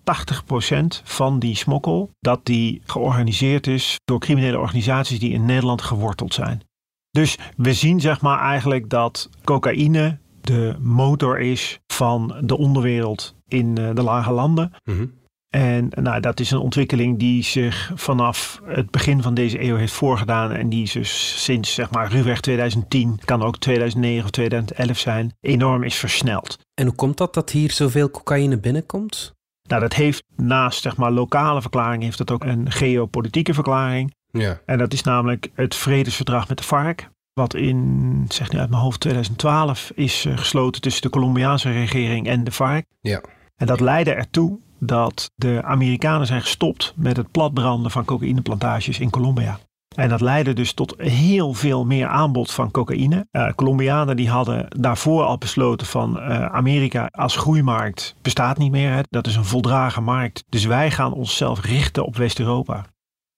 van 1.05 1.39
die 1.39 1.57
smokkel, 1.57 2.11
dat 2.21 2.47
die 2.47 2.83
georganiseerd 2.85 3.67
is 3.67 3.97
door 4.05 4.19
criminele 4.19 4.59
organisaties 4.59 5.19
die 5.19 5.33
in 5.33 5.45
Nederland 5.45 5.83
geworteld 5.83 6.35
zijn. 6.35 6.63
Dus 7.11 7.39
we 7.57 7.73
zien 7.73 8.01
zeg 8.01 8.21
maar 8.21 8.39
eigenlijk 8.41 8.91
dat 8.91 9.31
cocaïne 9.45 10.19
de 10.41 10.77
motor 10.81 11.41
is 11.41 11.81
van 11.87 12.35
de 12.41 12.59
onderwereld 12.59 13.35
in 13.49 13.79
eh, 13.79 13.95
de 13.95 14.03
lage 14.03 14.33
landen. 14.33 14.73
Mhm. 14.85 15.07
En 15.55 15.89
nou, 16.03 16.21
dat 16.21 16.41
is 16.41 16.51
een 16.51 16.59
ontwikkeling 16.59 17.19
die 17.19 17.43
zich 17.43 17.93
vanaf 17.95 18.61
het 18.65 18.91
begin 18.91 19.23
van 19.23 19.35
deze 19.35 19.63
eeuw 19.63 19.77
heeft 19.77 19.93
voorgedaan. 19.93 20.53
En 20.53 20.69
die 20.69 20.93
dus 20.93 21.43
sinds 21.45 21.75
zeg 21.75 21.91
maar 21.91 22.11
ruwweg 22.11 22.41
2010, 22.41 23.19
kan 23.25 23.43
ook 23.43 23.59
2009 23.59 24.25
of 24.25 24.31
2011 24.31 24.99
zijn, 24.99 25.37
enorm 25.41 25.83
is 25.83 25.97
versneld. 25.97 26.59
En 26.75 26.87
hoe 26.87 26.95
komt 26.95 27.17
dat 27.17 27.35
dat 27.35 27.51
hier 27.51 27.71
zoveel 27.71 28.11
cocaïne 28.11 28.59
binnenkomt? 28.59 29.35
Nou, 29.69 29.81
dat 29.81 29.93
heeft 29.93 30.25
naast 30.37 30.83
zeg 30.83 30.97
maar 30.97 31.11
lokale 31.11 31.61
verklaring, 31.61 32.03
heeft 32.03 32.19
dat 32.19 32.31
ook 32.31 32.45
een 32.45 32.71
geopolitieke 32.71 33.55
verklaring. 33.55 34.15
Ja. 34.31 34.61
En 34.67 34.79
dat 34.79 34.93
is 34.93 35.03
namelijk 35.03 35.51
het 35.55 35.75
vredesverdrag 35.75 36.49
met 36.49 36.59
de 36.59 36.65
FARC. 36.65 37.09
Wat 37.33 37.55
in, 37.55 38.25
zeg 38.29 38.53
nu 38.53 38.59
uit 38.59 38.71
mijn 38.71 38.83
hoofd, 38.83 39.01
2012 39.01 39.93
is 39.95 40.25
eh, 40.25 40.37
gesloten 40.39 40.81
tussen 40.81 41.03
de 41.03 41.11
Colombiaanse 41.11 41.71
regering 41.71 42.27
en 42.27 42.45
de 42.45 42.53
FARC. 42.53 42.87
Ja. 43.01 43.21
En 43.57 43.67
dat 43.67 43.81
leidde 43.81 44.13
ertoe 44.13 44.59
dat 44.87 45.31
de 45.35 45.63
Amerikanen 45.63 46.27
zijn 46.27 46.41
gestopt 46.41 46.93
met 46.97 47.17
het 47.17 47.31
platbranden 47.31 47.91
van 47.91 48.05
cocaïneplantages 48.05 48.99
in 48.99 49.11
Colombia. 49.11 49.59
En 49.95 50.09
dat 50.09 50.21
leidde 50.21 50.53
dus 50.53 50.73
tot 50.73 50.95
heel 50.97 51.53
veel 51.53 51.85
meer 51.85 52.07
aanbod 52.07 52.51
van 52.51 52.71
cocaïne. 52.71 53.27
Eh 53.31 53.53
Colombianen 53.55 54.17
die 54.17 54.29
hadden 54.29 54.67
daarvoor 54.69 55.25
al 55.25 55.39
besloten 55.39 55.87
van 55.87 56.21
eh, 56.21 56.45
Amerika 56.45 57.09
als 57.11 57.37
groeimarkt 57.37 58.17
bestaat 58.23 58.59
niet 58.59 58.71
meer. 58.71 58.93
Hè. 58.93 59.01
Dat 59.11 59.27
is 59.27 59.37
een 59.37 59.45
voldragen 59.45 60.03
markt. 60.03 60.45
Dus 60.49 60.65
wij 60.65 60.91
gaan 60.91 61.13
onszelf 61.13 61.61
richten 61.61 62.05
op 62.05 62.17
West-Europa. 62.17 62.85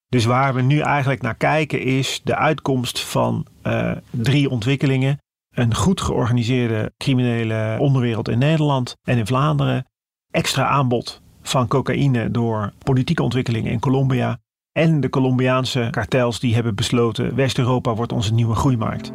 Dus 0.09 0.25
waar 0.25 0.55
we 0.55 0.63
nu 0.63 0.79
eigenlijk 0.79 1.23
naar 1.23 1.35
kijken 1.35 1.83
is 1.83 2.21
de 2.25 2.37
uitkomst 2.37 3.01
van 3.01 3.47
eh, 3.63 3.93
drie 4.11 4.51
ontwikkelingen. 4.51 5.19
Een 5.55 5.75
goed 5.75 6.01
georganiseerde 6.01 6.93
criminele 6.97 7.77
onderwereld 7.79 8.29
in 8.29 8.39
Nederland 8.39 8.97
en 9.03 9.19
in 9.19 9.27
Vlaanderen. 9.27 9.87
Extra 10.31 10.67
aanbod 10.67 11.21
van 11.49 11.69
cocaïne 11.69 12.31
door 12.31 12.73
politieke 12.83 13.23
ontwikkelingen 13.23 13.73
in 13.73 13.81
Colombia. 13.81 14.39
En 14.73 15.01
de 15.01 15.11
Colombiaanse 15.11 15.89
kartels 15.91 16.41
die 16.41 16.55
hebben 16.55 16.75
besloten 16.75 17.35
West-Europa 17.35 17.95
wordt 17.95 18.13
onze 18.13 18.35
nieuwe 18.35 18.55
groeimarkt. 18.55 19.13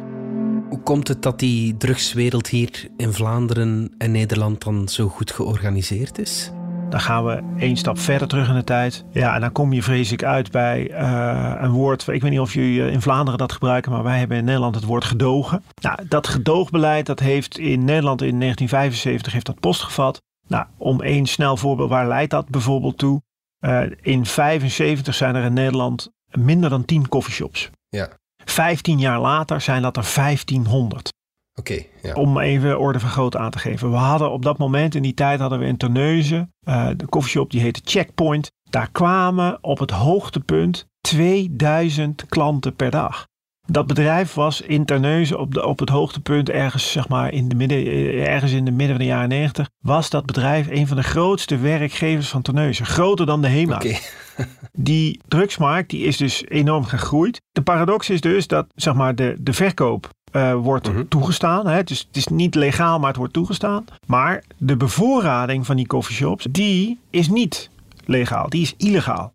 Hoe 0.68 0.80
komt 0.82 1.08
het 1.08 1.22
dat 1.22 1.38
die 1.38 1.76
drugswereld 1.76 2.48
hier 2.48 2.88
in 2.96 3.12
Vlaanderen 3.12 3.94
en 3.98 4.10
Nederland 4.10 4.64
dan 4.64 4.88
zo 4.88 5.08
goed 5.08 5.30
georganiseerd 5.30 6.18
is? 6.18 6.52
Dan 6.92 7.00
gaan 7.00 7.24
we 7.24 7.42
één 7.58 7.76
stap 7.76 7.98
verder 7.98 8.28
terug 8.28 8.48
in 8.48 8.54
de 8.54 8.64
tijd. 8.64 9.04
Ja, 9.10 9.34
en 9.34 9.40
dan 9.40 9.52
kom 9.52 9.72
je 9.72 9.82
vrees 9.82 10.12
ik 10.12 10.24
uit 10.24 10.50
bij 10.50 10.90
eh, 10.90 11.54
een 11.60 11.70
woord. 11.70 12.08
Ik 12.08 12.22
weet 12.22 12.30
niet 12.30 12.40
of 12.40 12.54
jullie 12.54 12.90
in 12.90 13.02
Vlaanderen 13.02 13.38
dat 13.38 13.52
gebruiken, 13.52 13.92
maar 13.92 14.02
wij 14.02 14.18
hebben 14.18 14.36
in 14.36 14.44
Nederland 14.44 14.74
het 14.74 14.84
woord 14.84 15.04
gedogen. 15.04 15.62
Nou, 15.80 15.98
dat 16.08 16.26
gedoogbeleid 16.26 17.06
dat 17.06 17.20
heeft 17.20 17.58
in 17.58 17.84
Nederland 17.84 18.22
in 18.22 18.40
1975 18.40 19.32
heeft 19.32 19.46
dat 19.46 19.60
postgevat. 19.60 20.22
Nou, 20.52 20.66
om 20.76 21.00
één 21.00 21.26
snel 21.26 21.56
voorbeeld, 21.56 21.88
waar 21.88 22.08
leidt 22.08 22.30
dat 22.30 22.48
bijvoorbeeld 22.48 22.98
toe? 22.98 23.22
Eh, 23.58 23.82
in 24.00 24.26
75 24.26 25.14
zijn 25.14 25.34
er 25.34 25.44
in 25.44 25.52
Nederland 25.52 26.10
minder 26.30 26.70
dan 26.70 26.84
10 26.84 27.08
coffeeshops. 27.08 27.70
Ja. 27.88 28.08
15 28.44 28.98
jaar 28.98 29.20
later 29.20 29.60
zijn 29.60 29.82
dat 29.82 29.96
er 29.96 30.12
1500. 30.14 31.12
Oké, 31.54 31.82
ja. 32.02 32.14
Om 32.14 32.38
even 32.38 32.78
orde 32.78 33.00
van 33.00 33.10
grootte 33.10 33.38
aan 33.38 33.50
te 33.50 33.58
geven. 33.58 33.90
We 33.90 33.96
hadden 33.96 34.30
op 34.30 34.42
dat 34.42 34.58
moment, 34.58 34.94
in 34.94 35.02
die 35.02 35.14
tijd 35.14 35.40
hadden 35.40 35.58
we 35.58 35.64
in 35.64 35.76
Terneuzen, 35.76 36.52
eh, 36.66 36.88
de 36.96 37.06
koffieshop 37.06 37.50
die 37.50 37.60
heette 37.60 37.80
Checkpoint. 37.84 38.50
Daar 38.70 38.90
kwamen 38.90 39.58
op 39.60 39.78
het 39.78 39.90
hoogtepunt 39.90 40.86
2000 41.00 42.26
klanten 42.28 42.76
per 42.76 42.90
dag. 42.90 43.26
Dat 43.66 43.86
bedrijf 43.86 44.34
was 44.34 44.60
in 44.60 44.84
Terneuzen 44.84 45.38
op, 45.38 45.54
de, 45.54 45.66
op 45.66 45.78
het 45.78 45.88
hoogtepunt 45.88 46.50
ergens, 46.50 46.92
zeg 46.92 47.08
maar, 47.08 47.32
in 47.32 47.48
de 47.48 47.54
midden, 47.54 47.78
eh, 47.78 48.26
ergens 48.28 48.52
in 48.52 48.64
de 48.64 48.70
midden 48.70 48.96
van 48.96 48.98
de 48.98 49.10
jaren 49.10 49.28
90. 49.28 49.68
Was 49.80 50.10
dat 50.10 50.26
bedrijf 50.26 50.68
een 50.70 50.86
van 50.86 50.96
de 50.96 51.02
grootste 51.02 51.56
werkgevers 51.58 52.28
van 52.28 52.42
Terneuzen. 52.42 52.86
Groter 52.86 53.26
dan 53.26 53.42
de 53.42 53.48
HEMA. 53.48 53.74
Oké. 53.74 53.96
Die 54.72 55.20
drugsmarkt 55.28 55.90
die 55.90 56.04
is 56.04 56.16
dus 56.16 56.44
enorm 56.48 56.84
gegroeid. 56.84 57.40
De 57.52 57.62
paradox 57.62 58.10
is 58.10 58.20
dus 58.20 58.46
dat 58.46 58.66
zeg 58.74 58.94
maar, 58.94 59.14
de, 59.14 59.36
de 59.40 59.52
verkoop 59.52 60.08
eh, 60.32 60.54
wordt 60.54 60.88
Mhm. 60.92 61.04
toegestaan. 61.08 61.66
Hè? 61.66 61.84
Dus 61.84 61.98
het 61.98 62.16
is 62.16 62.26
niet 62.26 62.54
legaal, 62.54 62.98
maar 62.98 63.08
het 63.08 63.16
wordt 63.16 63.32
toegestaan. 63.32 63.84
Maar 64.06 64.42
de 64.58 64.76
bevoorrading 64.76 65.66
van 65.66 65.76
die 65.76 65.86
coffeeshops, 65.86 66.46
die 66.50 66.98
is 67.10 67.28
niet 67.28 67.70
legaal. 68.04 68.48
Die 68.48 68.62
is 68.62 68.74
illegaal. 68.76 69.32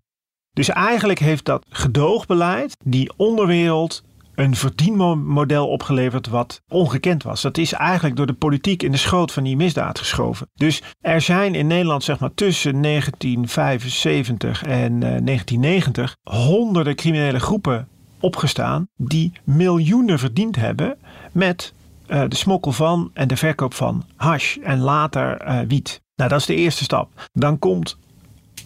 Dus 0.54 0.70
eigenlijk 0.70 1.20
heeft 1.20 1.46
dat 1.46 1.66
gedoogbeleid 1.70 2.78
die 2.86 3.12
onderwereld 3.16 4.04
een 4.38 4.56
verdienmodel 4.56 5.68
opgeleverd 5.68 6.28
wat 6.28 6.62
ongekend 6.68 7.24
was. 7.24 7.42
Dat 7.42 7.58
is 7.58 7.74
eigenlijk 7.74 8.16
door 8.16 8.26
de 8.26 8.34
politiek 8.34 8.84
in 8.84 8.92
de 8.92 8.98
schoot 8.98 9.32
van 9.32 9.44
die 9.44 9.56
misdaad 9.56 10.00
geschoven. 10.00 10.50
Dus 10.54 10.82
er 11.02 11.22
zijn 11.22 11.56
in 11.56 11.68
Nederland 11.68 12.04
zeg 12.04 12.20
maar 12.20 12.34
tussen 12.34 12.82
1975 12.82 14.64
en 14.64 14.94
eh, 14.94 15.00
1990 15.00 16.16
honderden 16.24 16.96
criminele 16.96 17.40
groepen 17.40 17.88
opgestaan 18.20 18.88
die 18.96 19.32
miljoenen 19.44 20.20
verdiend 20.20 20.56
hebben 20.56 20.98
met 21.32 21.74
eh, 22.08 22.24
de 22.28 22.36
smokkel 22.36 22.72
van 22.72 23.12
en 23.14 23.28
de 23.28 23.38
verkoop 23.38 23.74
van 23.74 24.04
hash 24.16 24.58
en 24.58 24.80
later 24.80 25.38
eh, 25.38 25.60
wiet. 25.68 26.02
Nou, 26.16 26.30
dat 26.30 26.40
is 26.40 26.46
de 26.46 26.56
eerste 26.56 26.84
stap. 26.84 27.30
Dan 27.34 27.60
komt 27.60 27.98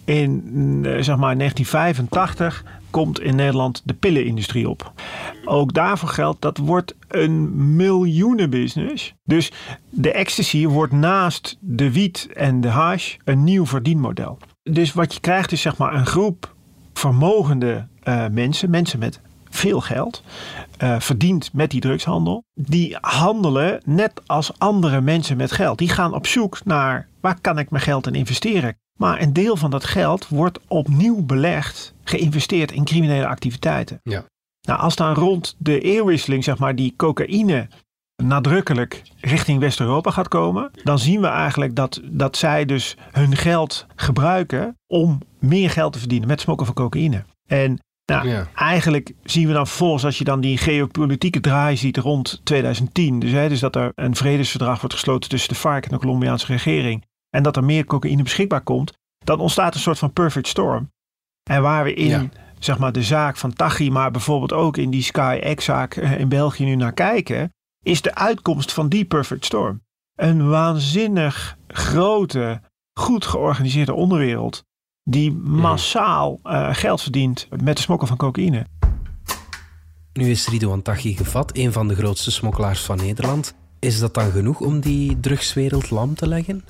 in 0.04 0.40
eh, 0.84 1.02
zeg 1.02 1.16
maar 1.16 1.36
1985 1.38 2.64
komt 2.90 3.20
in 3.20 3.36
Nederland 3.36 3.82
de 3.84 3.94
pillenindustrie 3.94 4.68
op. 4.68 4.92
Ook 5.44 5.74
daarvoor 5.74 6.08
geldt 6.08 6.42
dat 6.42 6.58
wordt 6.58 6.94
een 7.08 7.76
miljoenenbusiness. 7.76 9.14
Dus 9.24 9.52
de 9.90 10.12
ecstasy 10.12 10.66
wordt 10.66 10.92
naast 10.92 11.56
de 11.60 11.92
wiet 11.92 12.28
en 12.34 12.60
de 12.60 12.68
hash 12.68 13.16
een 13.24 13.44
nieuw 13.44 13.66
verdienmodel. 13.66 14.38
Dus 14.62 14.92
wat 14.92 15.14
je 15.14 15.20
krijgt 15.20 15.52
is 15.52 15.60
zeg 15.60 15.76
maar 15.76 15.94
een 15.94 16.06
groep 16.06 16.54
vermogende 16.92 17.86
eh, 18.02 18.26
mensen, 18.30 18.70
mensen 18.70 18.98
met 18.98 19.20
veel 19.50 19.80
geld, 19.80 20.22
eh, 20.78 21.00
verdient 21.00 21.52
met 21.52 21.70
die 21.70 21.80
drugshandel. 21.80 22.44
Die 22.54 22.96
handelen 23.00 23.80
net 23.84 24.22
als 24.26 24.58
andere 24.58 25.00
mensen 25.00 25.36
met 25.36 25.52
geld. 25.52 25.78
Die 25.78 25.88
gaan 25.88 26.14
op 26.14 26.26
zoek 26.26 26.64
naar 26.64 27.08
waar 27.20 27.40
kan 27.40 27.58
ik 27.58 27.70
mijn 27.70 27.82
geld 27.82 28.06
in 28.06 28.14
investeren. 28.14 28.76
Maar 29.02 29.20
een 29.20 29.32
deel 29.32 29.56
van 29.56 29.70
dat 29.70 29.84
geld 29.84 30.28
wordt 30.28 30.58
opnieuw 30.68 31.22
belegd, 31.24 31.94
geïnvesteerd 32.04 32.72
in 32.72 32.84
criminele 32.84 33.26
activiteiten. 33.26 34.00
Ja. 34.02 34.24
Nou, 34.66 34.80
als 34.80 34.96
dan 34.96 35.14
rond 35.14 35.54
de 35.58 35.80
eeuwwisseling, 35.80 36.44
zeg 36.44 36.58
maar, 36.58 36.74
die 36.74 36.94
cocaïne 36.96 37.68
nadrukkelijk 38.22 39.02
richting 39.20 39.60
West-Europa 39.60 40.10
gaat 40.10 40.28
komen, 40.28 40.70
dan 40.84 40.98
zien 40.98 41.20
we 41.20 41.26
eigenlijk 41.26 41.76
dat, 41.76 42.00
dat 42.04 42.36
zij 42.36 42.64
dus 42.64 42.96
hun 43.12 43.36
geld 43.36 43.86
gebruiken 43.96 44.76
om 44.86 45.18
meer 45.38 45.70
geld 45.70 45.92
te 45.92 45.98
verdienen 45.98 46.28
met 46.28 46.40
smokkel 46.40 46.66
van 46.66 46.74
cocaïne. 46.74 47.24
En 47.48 47.78
nou, 48.04 48.28
Ja. 48.28 48.48
eigenlijk 48.54 49.12
zien 49.24 49.46
we 49.46 49.52
dan 49.52 49.66
vervolgens, 49.66 50.04
als 50.04 50.18
je 50.18 50.24
dan 50.24 50.40
die 50.40 50.56
geopolitieke 50.58 51.40
draai 51.40 51.76
ziet 51.76 51.96
rond 51.96 52.40
2010, 52.44 53.18
dus, 53.18 53.30
hè, 53.30 53.48
dus 53.48 53.60
dat 53.60 53.76
er 53.76 53.92
een 53.94 54.16
vredesverdrag 54.16 54.80
wordt 54.80 54.94
gesloten 54.94 55.30
tussen 55.30 55.48
de 55.48 55.54
FARC 55.54 55.84
en 55.84 55.90
de 55.90 55.98
Colombiaanse 55.98 56.46
regering, 56.46 57.04
en 57.36 57.42
dat 57.42 57.56
er 57.56 57.64
meer 57.64 57.84
cocaïne 57.84 58.22
beschikbaar 58.22 58.60
komt, 58.60 58.92
dan 59.24 59.40
ontstaat 59.40 59.74
een 59.74 59.80
soort 59.80 59.98
van 59.98 60.12
perfect 60.12 60.46
storm. 60.46 60.90
En 61.50 61.62
waar 61.62 61.84
we 61.84 61.94
in 61.94 62.08
Ja. 62.08 62.28
zeg 62.58 62.78
maar, 62.78 62.92
de 62.92 63.02
zaak 63.02 63.36
van 63.36 63.52
Taghi, 63.52 63.90
maar 63.90 64.10
bijvoorbeeld 64.10 64.52
ook 64.52 64.76
in 64.76 64.90
die 64.90 65.02
Sky 65.02 65.54
X-zaak 65.54 65.94
eh, 65.96 66.18
in 66.20 66.28
België 66.28 66.64
nu 66.64 66.74
naar 66.74 66.92
kijken, 66.92 67.52
is 67.84 68.02
de 68.02 68.14
uitkomst 68.14 68.72
van 68.72 68.88
die 68.88 69.04
perfect 69.04 69.44
storm. 69.44 69.82
Een 70.14 70.48
waanzinnig 70.48 71.56
grote, 71.68 72.60
goed 73.00 73.26
georganiseerde 73.26 73.94
onderwereld 73.94 74.64
die 75.04 75.32
massaal 75.32 76.40
eh, 76.42 76.68
geld 76.74 77.02
verdient 77.02 77.48
met 77.62 77.76
de 77.76 77.82
smokkel 77.82 78.06
van 78.06 78.16
cocaïne. 78.16 78.66
Nu 80.12 80.30
is 80.30 80.48
Ridouan 80.48 80.82
Taghi 80.82 81.16
gevat, 81.16 81.56
een 81.56 81.72
van 81.72 81.88
de 81.88 81.94
grootste 81.94 82.30
smokkelaars 82.30 82.80
van 82.80 82.96
Nederland. 82.96 83.54
Is 83.78 83.98
dat 83.98 84.14
dan 84.14 84.30
genoeg 84.30 84.60
om 84.60 84.80
die 84.80 85.20
drugswereld 85.20 85.90
lam 85.90 86.14
te 86.14 86.26
leggen? 86.28 86.64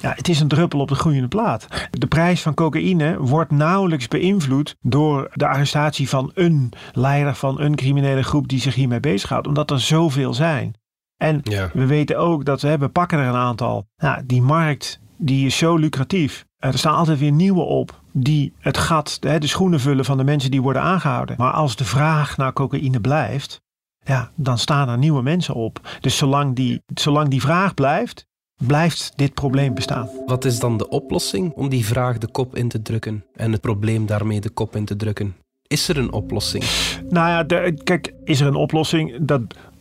Ja, 0.00 0.12
het 0.16 0.28
is 0.28 0.40
een 0.40 0.48
druppel 0.48 0.80
op 0.80 0.88
de 0.88 0.94
groeiende 0.94 1.28
plaat. 1.28 1.66
De 1.90 2.06
prijs 2.06 2.42
van 2.42 2.54
cocaïne 2.54 3.18
wordt 3.18 3.50
nauwelijks 3.50 4.08
beïnvloed 4.08 4.76
door 4.80 5.30
de 5.32 5.46
arrestatie 5.46 6.08
van 6.08 6.30
een 6.34 6.72
leider 6.92 7.34
van 7.34 7.60
een 7.60 7.74
criminele 7.74 8.22
groep 8.22 8.48
die 8.48 8.60
zich 8.60 8.74
hiermee 8.74 9.00
bezighoudt, 9.00 9.46
omdat 9.46 9.70
er 9.70 9.80
zoveel 9.80 10.34
zijn. 10.34 10.74
En 11.16 11.40
Ja. 11.42 11.70
we 11.72 11.86
weten 11.86 12.18
ook 12.18 12.44
dat 12.44 12.60
we, 12.60 12.78
we 12.78 12.88
pakken 12.88 13.18
er 13.18 13.26
een 13.26 13.34
aantal. 13.34 13.86
Nou, 13.96 14.22
die 14.26 14.42
markt 14.42 15.00
die 15.16 15.46
is 15.46 15.56
zo 15.56 15.76
lucratief. 15.76 16.44
Eh, 16.58 16.72
Er 16.72 16.78
staan 16.78 16.94
altijd 16.94 17.18
weer 17.18 17.32
nieuwe 17.32 17.60
op 17.62 18.00
die 18.12 18.52
het 18.58 18.78
gat, 18.78 19.16
de, 19.20 19.38
de 19.38 19.46
schoenen 19.46 19.80
vullen 19.80 20.04
van 20.04 20.16
de 20.16 20.24
mensen 20.24 20.50
die 20.50 20.62
worden 20.62 20.82
aangehouden. 20.82 21.36
Maar 21.38 21.52
als 21.52 21.76
de 21.76 21.84
vraag 21.84 22.36
naar 22.36 22.52
cocaïne 22.52 23.00
blijft, 23.00 23.60
ja, 24.04 24.30
dan 24.34 24.58
staan 24.58 24.88
er 24.88 24.98
nieuwe 24.98 25.22
mensen 25.22 25.54
op. 25.54 25.80
Dus 26.00 26.16
zolang 26.16 26.56
die, 26.56 26.82
zolang 26.94 27.28
die 27.28 27.40
vraag 27.40 27.74
blijft, 27.74 28.26
blijft 28.66 29.12
dit 29.16 29.34
probleem 29.34 29.74
bestaan. 29.74 30.08
Wat 30.26 30.44
is 30.44 30.58
dan 30.58 30.76
de 30.76 30.88
oplossing 30.88 31.52
om 31.52 31.68
die 31.68 31.86
vraag 31.86 32.18
de 32.18 32.30
kop 32.30 32.56
in 32.56 32.68
te 32.68 32.82
drukken 32.82 33.24
en 33.34 33.52
het 33.52 33.60
probleem 33.60 34.06
daarmee 34.06 34.40
de 34.40 34.50
kop 34.50 34.76
in 34.76 34.84
te 34.84 34.96
drukken? 34.96 35.36
Is 35.66 35.88
er 35.88 35.96
een 35.98 36.12
oplossing? 36.12 36.64
Nou 37.10 37.28
ja, 37.28 37.42
de- 37.42 37.80
kijk, 37.84 38.14
is 38.24 38.40
er 38.40 38.46
een 38.46 38.54
oplossing? 38.54 39.16
Dat 39.20 39.40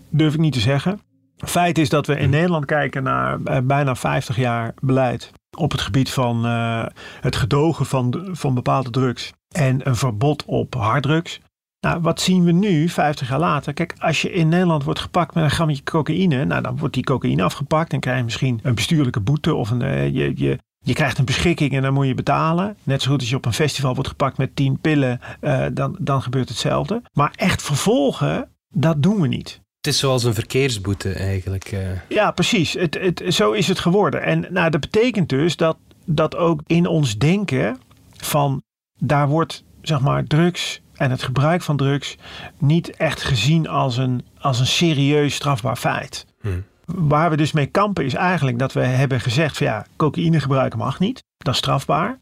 durf 0.10 0.34
ik 0.34 0.40
niet 0.40 0.54
te 0.54 0.60
zeggen. 0.60 1.00
Feit 1.38 1.78
is 1.78 1.90
dat 1.90 2.08
we 2.08 2.16
in 2.18 2.30
Nederland 2.30 2.66
kijken 2.66 3.04
naar 3.04 3.40
eh, 3.44 3.58
bijna 3.64 3.96
50 3.96 4.36
jaar 4.36 4.74
beleid 4.82 5.32
op 5.58 5.72
het 5.72 5.82
gebied 5.82 6.10
van 6.10 6.46
eh, 6.46 6.86
het 7.22 7.36
gedogen 7.36 7.86
van, 7.86 8.28
van 8.32 8.54
bepaalde 8.54 8.90
drugs 8.90 9.34
en 9.56 9.88
een 9.88 9.96
verbod 9.96 10.44
op 10.46 10.74
harddrugs. 10.76 11.40
Nou, 11.84 12.02
wat 12.02 12.22
zien 12.22 12.44
we 12.44 12.52
nu, 12.52 12.90
50 12.90 13.30
jaar 13.30 13.40
later? 13.40 13.74
Kijk, 13.74 13.96
als 14.00 14.22
je 14.22 14.32
in 14.32 14.50
Nederland 14.50 14.84
wordt 14.84 15.00
gepakt 15.00 15.34
met 15.34 15.44
een 15.44 15.50
grammetje 15.52 15.84
cocaïne, 15.84 16.46
nou, 16.46 16.62
dan 16.62 16.78
wordt 16.78 16.94
die 16.94 17.04
cocaïne 17.04 17.44
afgepakt 17.44 17.94
en 17.94 18.00
krijg 18.00 18.18
je 18.18 18.24
misschien 18.24 18.60
een 18.64 18.76
bestuurlijke 18.76 19.20
boete 19.20 19.54
of 19.56 19.70
een, 19.70 19.82
eh, 19.82 20.06
je, 20.06 20.32
je, 20.36 20.60
je 20.80 20.94
krijgt 20.94 21.18
een 21.18 21.26
beschikking 21.26 21.72
en 21.74 21.82
dan 21.82 21.94
moet 21.94 22.08
je 22.08 22.14
betalen. 22.14 22.78
Net 22.84 23.02
zo 23.02 23.12
goed 23.12 23.20
als 23.20 23.30
je 23.30 23.36
op 23.36 23.46
een 23.46 23.54
festival 23.54 23.94
wordt 23.94 24.10
gepakt 24.10 24.38
met 24.38 24.56
10 24.56 24.80
pillen, 24.80 25.20
eh, 25.40 25.66
dan, 25.74 25.96
dan 26.00 26.22
gebeurt 26.22 26.50
hetzelfde. 26.50 27.02
Maar 27.14 27.34
echt 27.36 27.62
vervolgen, 27.62 28.50
dat 28.74 29.04
doen 29.04 29.22
we 29.22 29.28
niet. 29.28 29.62
Het 29.78 29.94
is 29.94 30.00
zoals 30.00 30.24
een 30.24 30.34
verkeersboete 30.34 31.14
eigenlijk. 31.14 31.66
eh. 31.66 31.80
Ja, 32.10 32.32
precies. 32.32 32.74
Het, 32.74 32.98
het, 33.00 33.24
zo 33.28 33.52
is 33.52 33.68
het 33.68 33.80
geworden. 33.80 34.24
En 34.24 34.46
nou, 34.50 34.70
dat 34.70 34.82
betekent 34.82 35.30
dus 35.30 35.56
dat, 35.56 35.78
dat 36.06 36.36
ook 36.36 36.62
in 36.68 36.88
ons 36.88 37.18
denken 37.18 37.78
van 38.18 38.62
daar 39.00 39.28
wordt 39.28 39.64
zeg 39.82 40.00
maar 40.00 40.24
drugs 40.24 40.82
en 40.96 41.12
het 41.12 41.24
gebruik 41.24 41.62
van 41.62 41.78
drugs 41.78 42.18
niet 42.58 42.90
echt 42.90 43.24
gezien 43.24 43.68
als 43.68 43.98
een, 43.98 44.26
als 44.40 44.60
een 44.60 44.68
serieus 44.68 45.36
strafbaar 45.36 45.76
feit. 45.76 46.26
Hm. 46.42 46.48
Waar 46.86 47.30
we 47.30 47.38
dus 47.38 47.52
mee 47.52 47.66
kampen 47.66 48.06
is 48.06 48.14
eigenlijk 48.14 48.60
dat 48.60 48.74
we 48.74 48.80
hebben 48.80 49.20
gezegd 49.22 49.58
van 49.58 49.68
ja, 49.68 49.86
cocaïne 49.96 50.40
gebruiken 50.40 50.80
mag 50.80 51.00
niet. 51.00 51.24
Dat 51.38 51.54
is 51.54 51.60
strafbaar. 51.60 52.20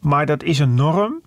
Maar 0.00 0.26
dat 0.26 0.42
is 0.42 0.58
een 0.58 0.74
norm 0.74 1.22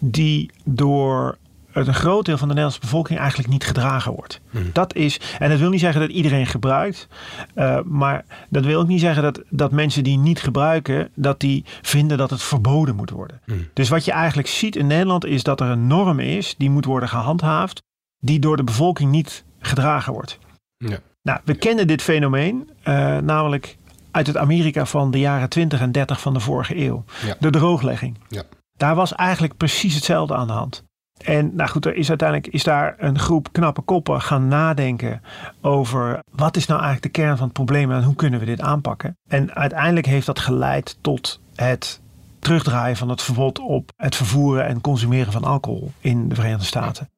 die 0.00 0.50
door 0.64 1.38
een 1.72 1.94
groot 1.94 2.24
deel 2.24 2.38
van 2.38 2.48
de 2.48 2.54
Nederlandse 2.54 2.80
bevolking 2.80 3.18
eigenlijk 3.18 3.48
niet 3.48 3.64
gedragen 3.64 4.12
wordt. 4.12 4.40
Hm. 4.50 4.58
Dat 4.72 4.94
is, 4.94 5.20
en 5.38 5.50
dat 5.50 5.58
wil 5.58 5.70
niet 5.70 5.80
zeggen 5.80 6.00
dat 6.00 6.10
iedereen 6.10 6.46
gebruikt, 6.46 7.08
eh, 7.54 7.80
maar 7.84 8.24
dat 8.48 8.64
wil 8.64 8.80
ook 8.80 8.88
niet 8.88 9.00
zeggen 9.00 9.22
dat, 9.22 9.42
dat 9.50 9.72
mensen 9.72 10.04
die 10.04 10.18
niet 10.18 10.42
gebruiken, 10.42 11.08
dat 11.14 11.40
die 11.40 11.64
vinden 11.82 12.18
dat 12.18 12.30
het 12.30 12.42
verboden 12.42 12.96
moet 12.96 13.10
worden. 13.10 13.40
Hm. 13.44 13.52
Dus 13.72 13.88
wat 13.88 14.04
je 14.04 14.12
eigenlijk 14.12 14.48
ziet 14.48 14.76
in 14.76 14.86
Nederland 14.86 15.24
is 15.24 15.42
dat 15.42 15.60
er 15.60 15.68
een 15.68 15.86
norm 15.86 16.18
is 16.18 16.54
die 16.58 16.70
moet 16.70 16.84
worden 16.84 17.08
gehandhaafd, 17.08 17.82
die 18.18 18.38
door 18.38 18.56
de 18.56 18.64
bevolking 18.64 19.10
niet 19.10 19.44
gedragen 19.60 20.12
wordt. 20.12 20.38
Ja. 20.76 20.98
Nou, 21.22 21.40
we 21.44 21.54
kennen 21.54 21.86
dit 21.86 22.02
fenomeen, 22.02 22.70
eh, 22.82 23.18
namelijk 23.18 23.78
uit 24.10 24.26
het 24.26 24.36
Amerika 24.36 24.86
van 24.86 25.10
de 25.10 25.18
jaren 25.18 25.48
20 25.48 25.80
en 25.80 25.92
30 25.92 26.20
van 26.20 26.34
de 26.34 26.40
vorige 26.40 26.76
eeuw. 26.76 27.04
Ja. 27.26 27.36
De 27.40 27.50
drooglegging. 27.50 28.18
Ja. 28.28 28.42
Daar 28.76 28.94
was 28.94 29.14
eigenlijk 29.14 29.56
precies 29.56 29.94
hetzelfde 29.94 30.34
aan 30.34 30.46
de 30.46 30.52
hand. 30.52 30.84
En 31.24 31.50
nou 31.54 31.70
goed, 31.70 31.86
er 31.86 31.94
is 31.94 32.08
uiteindelijk 32.08 32.52
is 32.52 32.62
daar 32.62 32.94
een 32.98 33.18
groep 33.18 33.48
knappe 33.52 33.80
koppen 33.80 34.20
gaan 34.20 34.48
nadenken 34.48 35.22
over 35.60 36.22
wat 36.32 36.56
is 36.56 36.66
nou 36.66 36.80
eigenlijk 36.80 37.14
de 37.14 37.20
kern 37.20 37.36
van 37.36 37.44
het 37.44 37.52
probleem 37.52 37.92
en 37.92 38.02
hoe 38.02 38.14
kunnen 38.14 38.40
we 38.40 38.46
dit 38.46 38.60
aanpakken. 38.60 39.16
En 39.28 39.54
uiteindelijk 39.54 40.06
heeft 40.06 40.26
dat 40.26 40.38
geleid 40.38 40.98
tot 41.00 41.40
het 41.54 42.00
terugdraaien 42.38 42.96
van 42.96 43.08
het 43.08 43.22
verbod 43.22 43.58
op 43.58 43.92
het 43.96 44.16
vervoeren 44.16 44.66
en 44.66 44.80
consumeren 44.80 45.32
van 45.32 45.44
alcohol 45.44 45.92
in 46.00 46.28
de 46.28 46.34
Verenigde 46.34 46.64
Staten. 46.64 47.08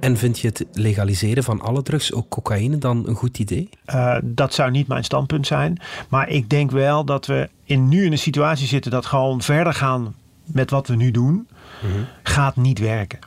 En 0.00 0.16
vind 0.16 0.38
je 0.38 0.48
het 0.48 0.66
legaliseren 0.72 1.44
van 1.44 1.60
alle 1.60 1.82
drugs, 1.82 2.12
ook 2.12 2.28
cocaïne, 2.28 2.78
dan 2.78 3.08
een 3.08 3.14
goed 3.14 3.38
idee? 3.38 3.68
Uh, 3.86 4.16
dat 4.22 4.54
zou 4.54 4.70
niet 4.70 4.86
mijn 4.86 5.04
standpunt 5.04 5.46
zijn. 5.46 5.78
Maar 6.08 6.28
ik 6.28 6.50
denk 6.50 6.70
wel 6.70 7.04
dat 7.04 7.26
we 7.26 7.48
in, 7.64 7.88
nu 7.88 8.04
in 8.04 8.12
een 8.12 8.18
situatie 8.18 8.66
zitten 8.66 8.90
dat 8.90 9.06
gewoon 9.06 9.42
verder 9.42 9.74
gaan 9.74 10.14
met 10.52 10.70
wat 10.70 10.88
we 10.88 10.96
nu 10.96 11.10
doen, 11.10 11.48
gaat 12.22 12.56
niet 12.56 12.78
werken. 12.78 13.18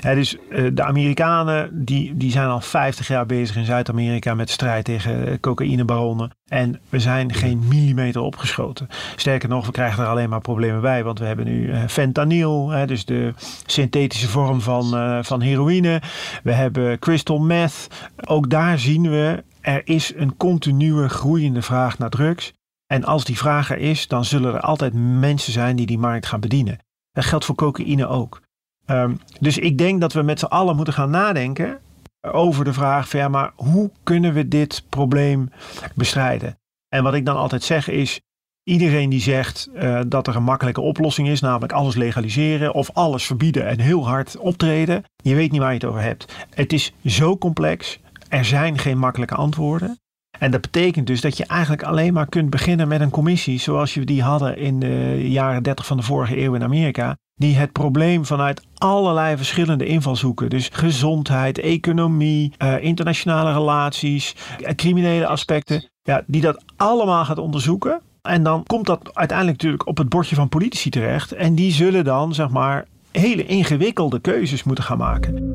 dus 0.00 0.36
uh, 0.50 0.70
de 0.74 0.82
Amerikanen 0.82 1.84
die, 1.84 2.16
die 2.16 2.30
zijn 2.30 2.48
al 2.48 2.60
50 2.60 3.08
jaar 3.08 3.26
bezig 3.26 3.56
in 3.56 3.64
Zuid-Amerika 3.64 4.34
met 4.34 4.46
de 4.46 4.52
strijd 4.52 4.84
tegen 4.84 5.40
cocaïnebaronnen. 5.40 6.30
En 6.48 6.80
we 6.88 7.00
zijn 7.00 7.32
geen 7.32 7.62
millimeter 7.68 8.20
opgeschoten. 8.20 8.88
Sterker 9.16 9.48
nog, 9.48 9.66
we 9.66 9.72
krijgen 9.72 10.02
er 10.02 10.08
alleen 10.08 10.28
maar 10.28 10.40
problemen 10.40 10.80
bij. 10.80 11.04
Want 11.04 11.18
we 11.18 11.24
hebben 11.24 11.44
nu 11.44 11.66
uh, 11.66 11.82
fentanyl, 11.88 12.68
hè, 12.68 12.86
dus 12.86 13.04
de 13.04 13.32
synthetische 13.66 14.28
vorm 14.28 14.60
van, 14.60 14.94
uh, 14.94 15.18
van 15.22 15.40
heroïne. 15.40 16.02
We 16.42 16.52
hebben 16.52 16.98
crystal 16.98 17.38
meth. 17.38 17.88
Ook 18.26 18.50
daar 18.50 18.78
zien 18.78 19.10
we, 19.10 19.44
er 19.60 19.80
is 19.84 20.12
een 20.16 20.36
continue 20.36 21.08
groeiende 21.08 21.62
vraag 21.62 21.98
naar 21.98 22.10
drugs. 22.10 22.52
En 22.86 23.04
als 23.04 23.24
die 23.24 23.38
vraag 23.38 23.70
er 23.70 23.78
is, 23.78 24.08
dan 24.08 24.24
zullen 24.24 24.54
er 24.54 24.60
altijd 24.60 24.92
mensen 24.94 25.52
zijn 25.52 25.76
die 25.76 25.86
die 25.86 25.98
markt 25.98 26.26
gaan 26.26 26.40
bedienen. 26.40 26.78
Dat 27.12 27.24
geldt 27.24 27.44
voor 27.44 27.54
cocaïne 27.54 28.06
ook. 28.06 28.42
Um, 28.86 29.20
dus 29.40 29.58
ik 29.58 29.78
denk 29.78 30.00
dat 30.00 30.12
we 30.12 30.22
met 30.22 30.38
z'n 30.38 30.44
allen 30.44 30.76
moeten 30.76 30.94
gaan 30.94 31.10
nadenken 31.10 31.78
over 32.20 32.64
de 32.64 32.72
vraag 32.72 33.08
van 33.08 33.20
ja, 33.20 33.28
maar 33.28 33.52
hoe 33.56 33.90
kunnen 34.02 34.32
we 34.32 34.48
dit 34.48 34.84
probleem 34.88 35.50
bestrijden? 35.94 36.58
En 36.88 37.02
wat 37.02 37.14
ik 37.14 37.24
dan 37.24 37.36
altijd 37.36 37.62
zeg 37.62 37.88
is, 37.88 38.20
iedereen 38.62 39.10
die 39.10 39.20
zegt 39.20 39.68
uh, 39.74 40.00
dat 40.06 40.26
er 40.26 40.36
een 40.36 40.42
makkelijke 40.42 40.80
oplossing 40.80 41.28
is, 41.28 41.40
namelijk 41.40 41.72
alles 41.72 41.94
legaliseren 41.94 42.74
of 42.74 42.90
alles 42.92 43.26
verbieden 43.26 43.66
en 43.66 43.80
heel 43.80 44.06
hard 44.06 44.36
optreden, 44.36 45.04
je 45.16 45.34
weet 45.34 45.50
niet 45.50 45.60
waar 45.60 45.68
je 45.68 45.78
het 45.78 45.84
over 45.84 46.00
hebt. 46.00 46.46
Het 46.50 46.72
is 46.72 46.92
zo 47.04 47.38
complex, 47.38 47.98
er 48.28 48.44
zijn 48.44 48.78
geen 48.78 48.98
makkelijke 48.98 49.34
antwoorden. 49.34 49.98
En 50.44 50.50
dat 50.50 50.60
betekent 50.60 51.06
dus 51.06 51.20
dat 51.20 51.36
je 51.36 51.46
eigenlijk 51.46 51.82
alleen 51.82 52.12
maar 52.12 52.28
kunt 52.28 52.50
beginnen 52.50 52.88
met 52.88 53.00
een 53.00 53.10
commissie 53.10 53.60
zoals 53.60 53.94
je 53.94 54.04
die 54.04 54.22
hadden 54.22 54.56
in 54.56 54.80
de 54.80 55.24
jaren 55.30 55.62
30 55.62 55.86
van 55.86 55.96
de 55.96 56.02
vorige 56.02 56.40
eeuw 56.40 56.54
in 56.54 56.62
Amerika. 56.62 57.16
Die 57.34 57.56
het 57.56 57.72
probleem 57.72 58.24
vanuit 58.24 58.62
allerlei 58.74 59.36
verschillende 59.36 59.86
invalshoeken, 59.86 60.50
dus 60.50 60.68
gezondheid, 60.72 61.58
economie, 61.58 62.52
uh, 62.58 62.82
internationale 62.82 63.52
relaties, 63.52 64.34
uh, 64.60 64.68
criminele 64.68 65.26
aspecten, 65.26 65.88
ja, 66.02 66.22
die 66.26 66.40
dat 66.40 66.64
allemaal 66.76 67.24
gaat 67.24 67.38
onderzoeken. 67.38 68.00
En 68.22 68.42
dan 68.42 68.62
komt 68.62 68.86
dat 68.86 69.14
uiteindelijk 69.14 69.58
natuurlijk 69.58 69.86
op 69.88 69.98
het 69.98 70.08
bordje 70.08 70.34
van 70.34 70.48
politici 70.48 70.90
terecht. 70.90 71.32
En 71.32 71.54
die 71.54 71.72
zullen 71.72 72.04
dan, 72.04 72.34
zeg 72.34 72.48
maar, 72.48 72.86
hele 73.12 73.46
ingewikkelde 73.46 74.20
keuzes 74.20 74.62
moeten 74.62 74.84
gaan 74.84 74.98
maken. 74.98 75.54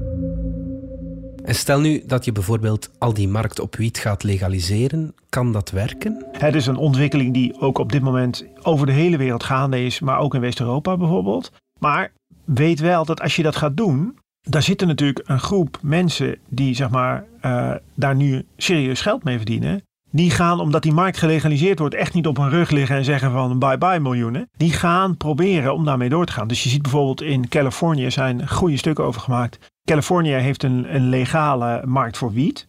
En 1.50 1.56
stel 1.56 1.80
nu 1.80 2.04
dat 2.06 2.26
je 2.26 2.32
bijvoorbeeld 2.32 2.90
al 2.98 3.14
die 3.14 3.28
markt 3.28 3.60
op 3.60 3.76
wiet 3.76 3.98
gaat 3.98 4.24
legaliseren, 4.24 5.16
kan 5.30 5.52
dat 5.52 5.72
werken? 5.72 6.26
Het 6.32 6.56
is 6.56 6.68
een 6.68 6.76
ontwikkeling 6.78 7.34
die 7.34 7.60
ook 7.60 7.78
op 7.78 7.92
dit 7.92 8.02
moment 8.02 8.46
over 8.62 8.86
de 8.86 8.92
hele 8.92 9.18
wereld 9.18 9.44
gaande 9.44 9.86
is, 9.86 10.00
maar 10.00 10.20
ook 10.20 10.34
in 10.34 10.42
West-Europa 10.42 10.98
bijvoorbeeld. 10.98 11.52
Maar 11.80 12.12
weet 12.46 12.80
wel 12.80 13.06
dat 13.06 13.22
als 13.22 13.36
je 13.36 13.44
dat 13.44 13.56
gaat 13.56 13.78
doen, 13.78 14.18
daar 14.42 14.64
zitten 14.64 14.88
natuurlijk 14.88 15.22
een 15.26 15.40
groep 15.40 15.78
mensen 15.82 16.38
die 16.50 16.76
zeg 16.76 16.90
maar, 16.90 17.26
uh, 17.46 17.72
daar 17.96 18.16
nu 18.16 18.46
serieus 18.58 19.02
geld 19.02 19.24
mee 19.24 19.38
verdienen. 19.38 19.84
Die 20.12 20.32
gaan, 20.32 20.60
omdat 20.60 20.84
die 20.84 20.94
markt 20.94 21.18
gelegaliseerd 21.18 21.80
wordt, 21.80 21.96
echt 21.96 22.14
niet 22.14 22.28
op 22.28 22.38
hun 22.38 22.50
rug 22.50 22.70
liggen 22.70 22.96
en 22.96 23.04
zeggen 23.04 23.32
van 23.32 23.60
bye 23.60 23.78
bye 23.78 24.00
miljoenen. 24.00 24.50
Die 24.58 24.74
gaan 24.74 25.18
proberen 25.18 25.74
om 25.74 25.86
daarmee 25.86 26.10
door 26.10 26.26
te 26.26 26.32
gaan. 26.32 26.48
Dus 26.48 26.64
je 26.64 26.70
ziet 26.70 26.82
bijvoorbeeld 26.82 27.22
in 27.22 27.48
Californië 27.48 28.12
zijn 28.12 28.50
goede 28.50 28.78
stukken 28.78 29.04
over 29.04 29.22
gemaakt. 29.22 29.60
Californië 29.90 30.34
heeft 30.34 30.64
een, 30.64 30.96
een 30.96 31.10
legale 31.10 31.82
markt 31.86 32.18
voor 32.18 32.32
wiet. 32.32 32.68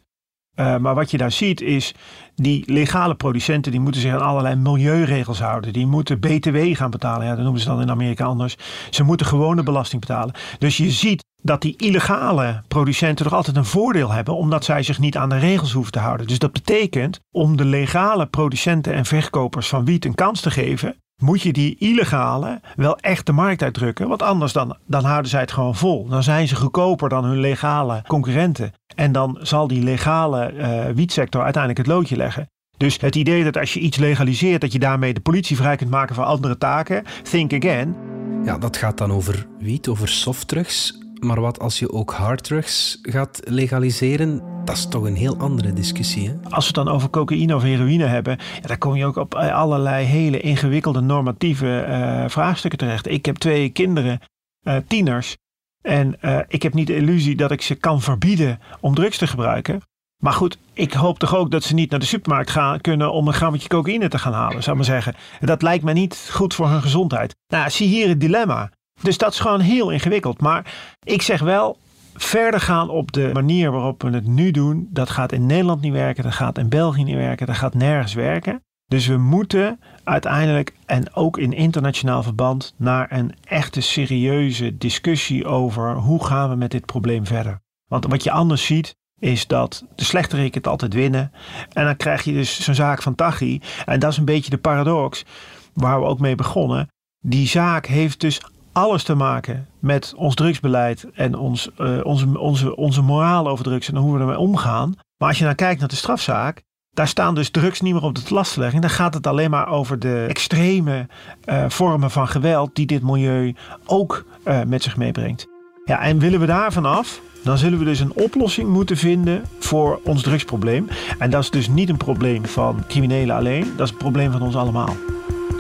Uh, 0.54 0.76
maar 0.76 0.94
wat 0.94 1.10
je 1.10 1.16
daar 1.16 1.32
ziet 1.32 1.60
is, 1.60 1.94
die 2.34 2.62
legale 2.66 3.14
producenten 3.14 3.72
die 3.72 3.80
moeten 3.80 4.00
zich 4.00 4.12
aan 4.12 4.20
allerlei 4.20 4.54
milieuregels 4.54 5.40
houden. 5.40 5.72
Die 5.72 5.86
moeten 5.86 6.20
BTW 6.20 6.56
gaan 6.76 6.90
betalen. 6.90 7.26
Ja, 7.26 7.34
dat 7.34 7.42
noemen 7.42 7.60
ze 7.60 7.68
dan 7.68 7.80
in 7.80 7.90
Amerika 7.90 8.24
anders. 8.24 8.56
Ze 8.90 9.02
moeten 9.02 9.26
gewone 9.26 9.62
belasting 9.62 10.00
betalen. 10.00 10.34
Dus 10.58 10.76
je 10.76 10.90
ziet 10.90 11.24
dat 11.42 11.62
die 11.62 11.76
illegale 11.76 12.62
producenten 12.68 13.24
toch 13.24 13.34
altijd 13.34 13.56
een 13.56 13.64
voordeel 13.64 14.10
hebben, 14.10 14.36
omdat 14.36 14.64
zij 14.64 14.82
zich 14.82 14.98
niet 14.98 15.16
aan 15.16 15.28
de 15.28 15.38
regels 15.38 15.72
hoeven 15.72 15.92
te 15.92 15.98
houden. 15.98 16.26
Dus 16.26 16.38
dat 16.38 16.52
betekent, 16.52 17.20
om 17.30 17.56
de 17.56 17.64
legale 17.64 18.26
producenten 18.26 18.94
en 18.94 19.04
verkopers 19.04 19.68
van 19.68 19.84
wiet 19.84 20.04
een 20.04 20.14
kans 20.14 20.40
te 20.40 20.50
geven, 20.50 20.96
moet 21.20 21.42
je 21.42 21.52
die 21.52 21.76
illegale 21.78 22.60
wel 22.76 22.98
echt 22.98 23.26
de 23.26 23.32
markt 23.32 23.62
uitdrukken. 23.62 24.08
Want 24.08 24.22
anders 24.22 24.52
dan, 24.52 24.76
dan 24.86 25.04
houden 25.04 25.30
zij 25.30 25.40
het 25.40 25.52
gewoon 25.52 25.76
vol. 25.76 26.06
Dan 26.08 26.22
zijn 26.22 26.48
ze 26.48 26.56
goedkoper 26.56 27.08
dan 27.08 27.24
hun 27.24 27.40
legale 27.40 28.02
concurrenten. 28.06 28.72
En 28.94 29.12
dan 29.12 29.38
zal 29.40 29.66
die 29.66 29.82
legale 29.82 30.52
uh, 30.52 30.94
wietsector 30.94 31.42
uiteindelijk 31.42 31.86
het 31.86 31.96
loodje 31.96 32.16
leggen. 32.16 32.48
Dus 32.76 33.00
het 33.00 33.16
idee 33.16 33.44
dat 33.44 33.56
als 33.56 33.74
je 33.74 33.80
iets 33.80 33.96
legaliseert, 33.96 34.60
dat 34.60 34.72
je 34.72 34.78
daarmee 34.78 35.14
de 35.14 35.20
politie 35.20 35.56
vrij 35.56 35.76
kunt 35.76 35.90
maken 35.90 36.14
van 36.14 36.24
andere 36.24 36.58
taken, 36.58 37.04
think 37.30 37.52
again. 37.52 37.96
Ja, 38.44 38.58
dat 38.58 38.76
gaat 38.76 38.98
dan 38.98 39.12
over 39.12 39.46
wiet, 39.58 39.88
over 39.88 40.08
softdrugs. 40.08 40.98
Maar 41.20 41.40
wat 41.40 41.58
als 41.58 41.78
je 41.78 41.92
ook 41.92 42.12
harddrugs 42.12 42.98
gaat 43.02 43.40
legaliseren? 43.44 44.42
Dat 44.64 44.76
is 44.76 44.88
toch 44.88 45.04
een 45.04 45.16
heel 45.16 45.36
andere 45.36 45.72
discussie. 45.72 46.28
Hè? 46.28 46.34
Als 46.50 46.70
we 46.70 46.78
het 46.78 46.86
dan 46.86 46.94
over 46.94 47.10
cocaïne 47.10 47.54
of 47.54 47.62
heroïne 47.62 48.04
hebben, 48.04 48.38
ja, 48.60 48.66
dan 48.66 48.78
kom 48.78 48.96
je 48.96 49.06
ook 49.06 49.16
op 49.16 49.34
allerlei 49.34 50.04
hele 50.04 50.40
ingewikkelde 50.40 51.00
normatieve 51.00 51.86
uh, 51.88 52.28
vraagstukken 52.28 52.78
terecht. 52.78 53.08
Ik 53.08 53.26
heb 53.26 53.36
twee 53.36 53.68
kinderen, 53.68 54.20
uh, 54.62 54.76
tieners. 54.86 55.36
En 55.82 56.18
ik 56.48 56.62
heb 56.62 56.74
niet 56.74 56.86
de 56.86 56.96
illusie 56.96 57.36
dat 57.36 57.50
ik 57.50 57.62
ze 57.62 57.74
kan 57.74 58.00
verbieden 58.00 58.60
om 58.80 58.94
drugs 58.94 59.18
te 59.18 59.26
gebruiken. 59.26 59.80
Maar 60.22 60.32
goed, 60.32 60.58
ik 60.72 60.92
hoop 60.92 61.18
toch 61.18 61.36
ook 61.36 61.50
dat 61.50 61.62
ze 61.62 61.74
niet 61.74 61.90
naar 61.90 62.00
de 62.00 62.06
supermarkt 62.06 62.50
gaan 62.50 62.80
kunnen 62.80 63.12
om 63.12 63.26
een 63.26 63.32
grammetje 63.34 63.68
cocaïne 63.68 64.08
te 64.08 64.18
gaan 64.18 64.32
halen, 64.32 64.62
zou 64.62 64.78
ik 64.78 64.86
maar 64.86 64.94
zeggen. 64.94 65.14
Dat 65.40 65.62
lijkt 65.62 65.84
me 65.84 65.92
niet 65.92 66.28
goed 66.32 66.54
voor 66.54 66.68
hun 66.68 66.82
gezondheid. 66.82 67.34
Nou, 67.48 67.70
zie 67.70 67.88
hier 67.88 68.08
het 68.08 68.20
dilemma. 68.20 68.70
Dus 69.02 69.18
dat 69.18 69.32
is 69.32 69.40
gewoon 69.40 69.60
heel 69.60 69.90
ingewikkeld. 69.90 70.40
Maar 70.40 70.74
ik 71.02 71.22
zeg 71.22 71.40
wel, 71.40 71.78
verder 72.14 72.60
gaan 72.60 72.88
op 72.88 73.12
de 73.12 73.30
manier 73.32 73.70
waarop 73.70 74.02
we 74.02 74.10
het 74.10 74.26
nu 74.26 74.50
doen, 74.50 74.88
dat 74.90 75.10
gaat 75.10 75.32
in 75.32 75.46
Nederland 75.46 75.80
niet 75.80 75.92
werken, 75.92 76.24
dat 76.24 76.32
gaat 76.32 76.58
in 76.58 76.68
België 76.68 77.04
niet 77.04 77.14
werken, 77.14 77.46
dat 77.46 77.56
gaat 77.56 77.74
nergens 77.74 78.14
werken. 78.14 78.62
Dus 78.86 79.06
we 79.06 79.16
moeten 79.16 79.80
uiteindelijk 80.04 80.74
en 80.86 81.14
ook 81.14 81.38
in 81.38 81.52
internationaal 81.52 82.22
verband 82.22 82.74
naar 82.76 83.12
een 83.12 83.34
echte 83.44 83.80
serieuze 83.80 84.76
discussie 84.78 85.46
over 85.46 85.94
hoe 85.94 86.24
gaan 86.24 86.50
we 86.50 86.56
met 86.56 86.70
dit 86.70 86.86
probleem 86.86 87.26
verder. 87.26 87.60
Want 87.88 88.06
wat 88.06 88.22
je 88.22 88.30
anders 88.30 88.64
ziet 88.64 88.96
is 89.18 89.46
dat 89.46 89.84
de 89.94 90.04
slechteriken 90.04 90.58
het 90.58 90.66
altijd 90.66 90.94
winnen. 90.94 91.32
En 91.72 91.84
dan 91.84 91.96
krijg 91.96 92.22
je 92.22 92.32
dus 92.32 92.62
zo'n 92.64 92.74
zaak 92.74 93.02
van 93.02 93.14
Tachi. 93.14 93.60
En 93.86 94.00
dat 94.00 94.10
is 94.10 94.16
een 94.16 94.24
beetje 94.24 94.50
de 94.50 94.58
paradox 94.58 95.24
waar 95.72 96.00
we 96.00 96.06
ook 96.06 96.20
mee 96.20 96.34
begonnen. 96.34 96.88
Die 97.20 97.48
zaak 97.48 97.86
heeft 97.86 98.20
dus 98.20 98.40
alles 98.72 99.02
te 99.02 99.14
maken 99.14 99.66
met 99.78 100.12
ons 100.16 100.34
drugsbeleid 100.34 101.06
en 101.14 101.34
ons, 101.34 101.70
uh, 101.78 102.00
onze, 102.02 102.38
onze, 102.38 102.76
onze 102.76 103.02
moraal 103.02 103.48
over 103.48 103.64
drugs 103.64 103.88
en 103.88 103.96
hoe 103.96 104.14
we 104.14 104.20
ermee 104.20 104.38
omgaan. 104.38 104.94
Maar 105.16 105.28
als 105.28 105.38
je 105.38 105.44
nou 105.44 105.56
kijkt 105.56 105.80
naar 105.80 105.88
de 105.88 105.96
strafzaak, 105.96 106.62
daar 106.90 107.08
staan 107.08 107.34
dus 107.34 107.50
drugs 107.50 107.80
niet 107.80 107.94
meer 107.94 108.02
op 108.02 108.14
de 108.14 108.34
lastlegging. 108.34 108.80
Dan 108.80 108.90
gaat 108.90 109.14
het 109.14 109.26
alleen 109.26 109.50
maar 109.50 109.68
over 109.68 109.98
de 109.98 110.26
extreme 110.28 111.06
uh, 111.44 111.64
vormen 111.68 112.10
van 112.10 112.28
geweld 112.28 112.74
die 112.74 112.86
dit 112.86 113.02
milieu 113.02 113.54
ook 113.86 114.24
uh, 114.44 114.62
met 114.62 114.82
zich 114.82 114.96
meebrengt. 114.96 115.46
Ja, 115.84 116.00
en 116.00 116.18
willen 116.18 116.40
we 116.40 116.46
daar 116.46 116.72
vanaf, 116.72 117.20
dan 117.44 117.58
zullen 117.58 117.78
we 117.78 117.84
dus 117.84 118.00
een 118.00 118.12
oplossing 118.14 118.68
moeten 118.68 118.96
vinden 118.96 119.42
voor 119.58 120.00
ons 120.04 120.22
drugsprobleem. 120.22 120.88
En 121.18 121.30
dat 121.30 121.42
is 121.42 121.50
dus 121.50 121.68
niet 121.68 121.88
een 121.88 121.96
probleem 121.96 122.46
van 122.46 122.84
criminelen 122.88 123.36
alleen, 123.36 123.72
dat 123.76 123.86
is 123.86 123.92
een 123.92 123.98
probleem 123.98 124.32
van 124.32 124.42
ons 124.42 124.56
allemaal. 124.56 124.96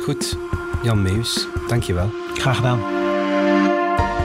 Goed, 0.02 0.36
Jan 0.82 1.02
Meus, 1.02 1.46
dankjewel. 1.68 2.10
Graag 2.34 2.56
gedaan. 2.56 2.99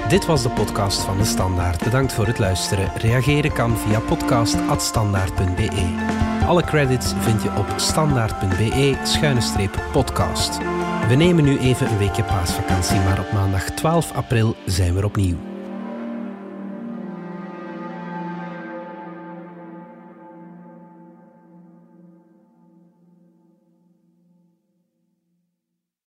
Dit 0.09 0.25
was 0.25 0.43
de 0.43 0.49
podcast 0.49 1.01
van 1.01 1.17
De 1.17 1.25
Standaard. 1.25 1.83
Bedankt 1.83 2.13
voor 2.13 2.27
het 2.27 2.39
luisteren. 2.39 2.91
Reageren 2.97 3.53
kan 3.53 3.77
via 3.77 3.99
podcast.standaard.be. 3.99 5.95
Alle 6.45 6.63
credits 6.63 7.13
vind 7.19 7.43
je 7.43 7.49
op 7.57 7.65
standaard.be-podcast. 7.75 10.57
We 11.07 11.15
nemen 11.15 11.43
nu 11.43 11.57
even 11.57 11.87
een 11.87 11.97
weekje 11.97 12.23
paasvakantie, 12.23 12.99
maar 12.99 13.19
op 13.19 13.31
maandag 13.31 13.63
12 13.63 14.11
april 14.11 14.55
zijn 14.65 14.95
we 14.95 15.05
opnieuw. 15.05 15.54